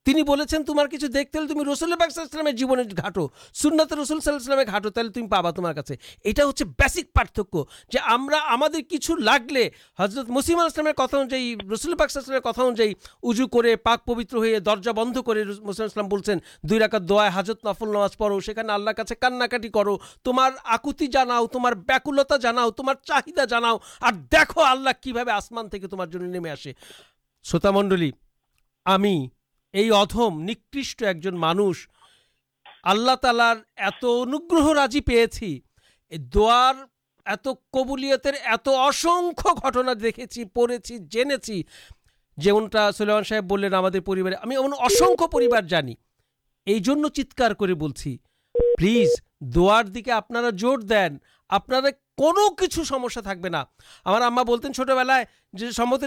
تم 0.08 0.14
بین 0.14 0.64
تم 0.64 0.80
کچھ 0.92 1.06
دیکھتے 1.06 1.40
ہیں 1.40 1.48
تم 1.48 1.70
رسول 1.72 1.92
البلام 1.92 2.50
جینے 2.50 3.26
سننا 3.54 3.84
رسول 4.02 4.20
صاحلیس 4.20 4.48
میں 4.48 4.58
گاٹو 4.58 4.90
تھی 4.90 5.10
تم 5.10 5.28
پابا 5.28 5.52
تمارے 5.52 5.94
یہسک 6.26 7.14
پارتک 7.14 7.56
جو 7.92 8.00
ہم 8.10 8.30
کچھ 8.92 9.12
لگے 9.12 9.70
حضرت 10.00 10.30
مسلم 10.30 10.60
اللہ 10.60 10.92
کتاؤں 10.92 11.26
جائیں 11.26 11.56
رسول 11.72 11.94
اللہ 11.94 12.40
کتنا 12.40 12.84
اجوک 13.24 13.56
پاک 13.84 14.06
پبتر 14.06 14.38
ہوئی 14.38 14.60
درجہ 14.60 14.92
بند 14.92 15.18
کرسلام 15.26 16.10
دو 16.64 16.80
راک 16.80 16.96
دضرت 17.10 17.66
نفل 17.66 17.92
نواز 17.92 18.18
پڑوس 18.18 18.50
نے 18.50 18.72
آلے 18.72 19.16
کانٹی 19.16 19.70
کرو 19.70 19.98
تم 20.24 20.40
آکتی 20.64 21.08
جاؤ 21.08 21.48
تمہارتا 21.48 22.38
جاؤ 22.38 22.72
تمہار 22.72 22.96
چاہیدا 23.04 23.46
جاؤ 23.46 23.78
اور 24.00 24.14
دیکھو 24.14 24.62
آللہ 24.62 24.90
کی 25.02 25.14
بھا 25.14 25.34
آسمان 25.34 25.70
کے 25.70 25.88
تمہارے 25.88 26.18
نمے 26.18 26.50
آسے 26.50 26.74
شوت 27.44 27.66
منڈل 27.66 28.10
یہ 29.78 29.92
ادم 29.94 30.42
نکش 30.42 30.96
ایک 31.00 31.24
جن 31.24 31.36
مانش 31.36 31.88
آللہ 32.84 33.16
تالار 33.22 33.56
ات 33.78 34.04
انوگ 34.04 34.54
راجی 34.76 35.02
پہ 35.02 35.26
در 36.34 36.86
قبولت 37.72 38.28
پڑے 40.54 40.78
جنسی 41.00 41.62
جیمنٹ 42.38 42.76
سلامان 42.98 43.24
صاحب 43.24 43.44
بولیں 43.44 43.70
ہمیں 43.70 44.58
پیارے 44.58 44.84
اصن 44.86 45.16
پوری 45.32 45.48
جانی 45.70 45.94
یہ 46.66 47.10
چیتار 47.14 47.52
کرلیز 47.52 49.10
دیکھے 49.96 50.12
آپ 50.12 50.32
جور 50.54 50.80
دین 50.80 51.18
آپ 51.50 51.68
کو 51.68 52.66
تک 53.22 53.38
بہا 53.42 53.64
ہمارا 54.06 54.44
بولتین 54.44 54.74
چھوٹ 54.74 54.88
بلائے 54.88 55.26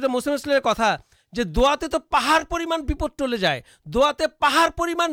مسلم 0.09 0.33
اسلامیہ 0.33 0.61
کتا 0.61 0.97
جو 1.33 1.45
دا 1.45 1.75
تو 1.83 1.99
پہاڑ 2.01 2.43
ٹولی 3.17 3.37
جائے 3.39 3.61
دوا 3.85 4.11
پہ 4.13 4.25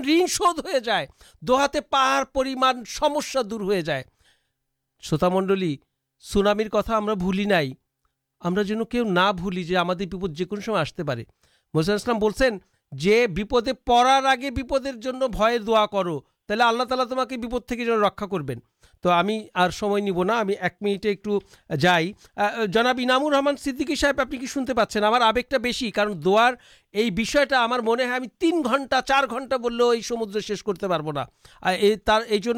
رن 0.06 0.26
شو 0.28 0.46
ہو 0.46 0.80
جائے 0.80 1.06
دے 1.42 1.82
پہ 1.82 3.42
دور 3.42 3.62
ہو 3.62 3.80
جائے 3.80 4.04
شوت 5.04 5.24
منڈل 5.24 5.64
سونامر 6.24 6.70
کتا 6.70 6.98
ہمیں 6.98 7.16
بھول 7.16 7.42
نہیں 7.48 7.74
بھولی 9.34 9.76
ہمپد 9.76 10.34
جن 10.34 10.62
سم 10.62 10.74
آستے 10.74 11.04
پہ 11.04 11.24
مسائل 11.74 11.96
اسلام 11.96 12.20
بول 12.20 12.32
سی 12.34 13.72
بڑار 13.88 14.24
آگے 14.24 14.50
جن 15.02 15.20
بھئر 15.32 15.60
دا 15.60 15.86
کر 15.86 16.10
تعالی 16.50 17.04
تما 17.10 17.26
کے 17.26 17.96
رکھا 18.02 18.26
کرو 18.26 18.44
تو 19.04 19.20
ہمیں 19.20 19.70
سب 19.72 19.98
نہ 19.98 20.42
منٹ 20.82 21.06
ایکٹو 21.06 21.40
جائی 21.80 22.12
جناب 22.68 23.00
نامر 23.08 23.34
رحمان 23.34 23.58
سدی 23.58 23.96
ساحب 23.96 24.22
آپ 24.22 24.32
کی 24.32 24.46
شنتے 24.46 24.74
پھر 24.74 25.22
آگے 25.22 25.58
بس 25.58 25.84
کارن 25.96 26.14
دے 26.26 27.10
بھی 27.10 27.24
ہمارے 27.54 28.04
ہمیں 28.04 28.28
تین 28.40 28.62
گھنٹہ 28.66 29.02
چار 29.08 29.24
گنٹا 29.32 29.58
بولدر 29.58 30.40
شیش 30.40 30.64
کرتے 30.64 30.86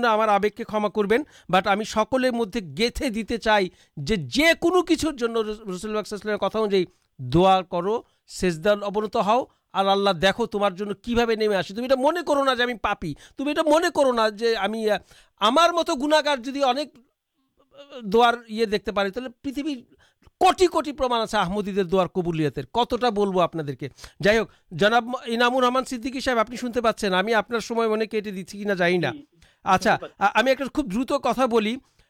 ہمارگی 0.05 0.63
کما 0.63 0.87
کر 0.87 1.83
سکر 1.85 2.31
مدد 2.31 2.77
گے 2.77 2.89
تھے 2.89 3.09
دے 3.09 3.37
چاہوں 3.37 4.81
کچھ 4.81 5.05
رسول 5.05 6.01
کتنا 6.03 6.59
انجائیں 6.59 6.85
دا 7.19 7.61
کرونت 7.61 9.15
ہاؤ 9.15 9.43
اللہ 9.73 9.91
اللہ 9.91 10.09
دیکھ 10.09 10.41
تم 10.51 10.63
کیسے 11.03 11.95
من 11.97 12.15
کرو 12.27 12.43
نا 12.43 12.53
جو 12.53 12.63
ہمیں 12.63 12.73
پابی 12.73 13.13
تم 13.37 13.53
کرونا 13.95 14.27
گنگاگر 16.01 16.35
در 18.03 18.35
یہ 18.47 18.65
دیکھتے 18.65 18.91
پی 19.41 19.51
پی 19.51 19.75
کٹی 20.67 20.91
پرماحمد 20.91 21.67
کتنا 22.73 23.09
بولو 23.09 23.41
آپ 23.41 23.55
کے 23.79 23.87
جائک 24.23 24.47
جناب 24.71 25.09
انام 25.25 25.57
رحمان 25.59 25.85
سدی 25.85 26.19
صاحب 26.19 26.39
آپ 26.39 26.53
سے 26.73 26.81
پاس 26.81 27.03
ہمیں 27.03 27.33
آپ 27.33 27.47
کے 28.11 28.17
اٹھے 28.17 28.31
دے 28.31 28.43
کہ 28.43 28.73
جائنا 28.75 29.11
اچھا 29.63 29.97
ہمیں 30.19 30.51
ایک 30.51 30.61
دا 30.97 31.77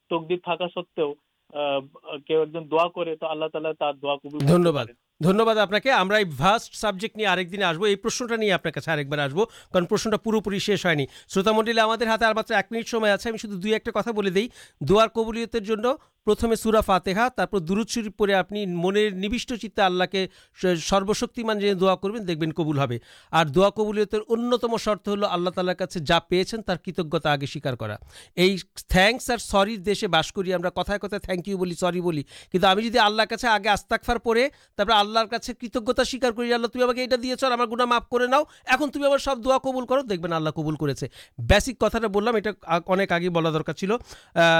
تک 0.10 0.30
دکا 0.30 0.68
سو 0.68 1.14
دعا 2.62 2.88
کر 2.88 3.16
دنیہبد 5.24 5.57
آپ 5.57 5.70
کے 5.84 5.91
فارسٹ 6.38 6.76
سبجیکٹ 6.76 7.18
نہیں 7.18 7.63
آسب 7.63 7.86
یہ 7.86 7.95
پرشن 7.95 8.28
ٹھیک 8.28 8.78
ہے 9.13 9.20
آسبا 9.22 10.15
پور 10.18 10.41
پوری 10.41 10.59
شیش 10.59 10.86
ہونی 10.86 11.05
شروط 11.28 11.47
منڈی 11.47 11.72
ہمارے 11.72 12.05
ہاتھ 12.05 12.51
ایک 12.51 12.72
منٹ 12.72 12.88
دوار 14.82 15.07
پرتھمے 16.28 16.56
سورا 16.56 16.80
فاطا 16.82 17.28
تر 17.28 17.58
دردر 17.60 18.10
پڑے 18.18 18.34
آپ 18.34 18.52
منشٹ 18.52 19.54
چیتے 19.62 19.82
آللہ 19.82 20.04
کے 20.12 20.26
سروشتی 20.78 21.44
جن 21.60 21.80
دا 21.82 21.94
کرو 21.96 22.18
دیں 22.18 22.52
کبول 22.52 22.80
ہے 22.80 22.98
اور 23.32 23.46
دعا 23.46 23.70
کبولت 23.70 24.16
انتم 24.28 24.76
شرت 24.78 25.08
ہلو 25.08 25.28
آللہ 25.28 25.50
تالل 25.50 25.74
کا 25.74 25.86
جا 26.06 26.18
پیچھے 26.20 26.58
تر 26.58 26.76
کتتا 26.78 27.32
آگے 27.32 27.46
سوار 27.46 27.76
کر 27.76 27.92
یہ 28.38 28.58
تھینکس 28.88 29.30
آر 29.32 29.38
سر 29.38 29.76
دیشے 29.86 30.08
باس 30.08 30.32
کری 30.32 30.54
ہمیں 30.54 30.70
کتائے 30.70 31.00
کتائے 31.00 31.20
تھنکیو 31.20 31.58
بلی 31.58 31.76
سری 31.76 32.24
کہلر 32.52 33.46
آگے 33.46 33.70
آستکفار 33.70 34.18
پڑے 34.18 34.48
تلرر 34.76 35.26
کا 35.26 35.38
کتجتا 35.54 36.06
سویار 36.06 36.32
کری 36.32 36.54
آل 36.54 36.68
تمہیں 36.68 36.88
آگے 36.88 37.06
یہ 37.24 37.36
چل 37.36 37.52
ہمارا 37.52 37.70
گنا 37.72 37.86
معف 37.86 38.10
کر 38.10 38.28
ناؤ 38.28 38.44
اک 38.66 38.84
تم 38.94 39.18
سب 39.20 39.46
دعا 39.46 39.58
کبول 39.58 39.86
کر 39.86 40.02
دیکبین 40.02 40.34
آللہ 40.34 40.50
قبول 40.50 40.76
کرسک 40.76 41.80
کتا 41.80 41.98
تو 42.00 42.10
بول 42.10 42.28
رہا 42.28 42.50
یہ 42.50 43.02
اک 43.02 43.12
آگے 43.12 43.30
بلا 43.30 43.50
درکار 43.50 43.74
چلو 43.74 43.98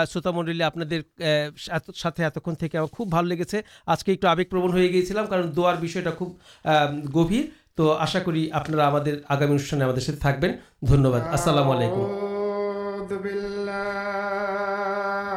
سوتا 0.08 0.32
منڈی 0.32 0.64
آپ 0.64 0.74
کے 0.74 1.42
সাথে- 1.67 1.95
সাথে 1.95 2.21
এতক্ষণ 2.25 2.55
থেকে 2.55 2.75
আমার 2.79 2.91
খুব 2.91 3.07
ভালো 3.13 3.27
লেগেছে 3.29 3.59
আজকে 3.87 4.09
একটু 4.13 4.27
আবেগপ্রবণ 4.29 4.71
হয়ে 4.73 4.89
গিয়েছিলাম 4.89 5.25
কারণ 5.27 5.47
দোয়ার 5.51 5.77
বিষয়টা 5.77 6.13
খুব 6.13 6.31
আহ, 6.65 6.89
গভীর 7.13 7.45
তো 7.77 7.85
আশা 7.99 8.21
করি 8.21 8.43
আপনারা 8.53 8.85
আমাদের 8.87 9.15
আগামী 9.29 9.51
অনুষ্ঠানে 9.51 9.83
আমাদের 9.85 10.03
সাথে 10.03 10.21
থাকবেন 10.21 10.51
ধন্যবাদ 10.85 11.23
আসসালামু 11.37 11.71
আলাইকুম 11.73 12.05
أعوذ 12.05 13.13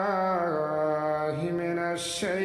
بالله 0.06 1.38
من 1.54 1.78
الشيطان 1.90 2.39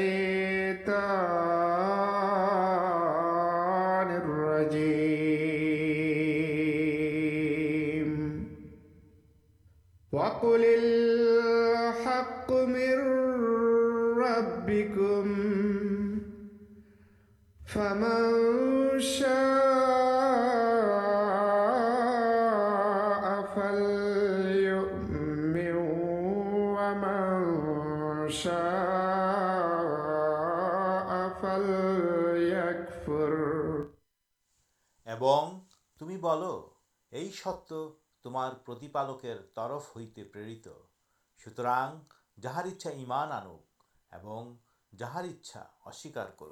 یہ 36.26 37.32
ست 37.32 37.73
تمارتی 38.23 38.88
ترف 39.55 39.95
ہوئی 39.95 40.23
پرت 40.23 40.67
سوتر 41.43 41.65
جہار 42.38 42.63
انچا 42.63 42.89
ایمان 42.89 43.32
آنکارچاسار 43.32 46.13
کرک 46.13 46.43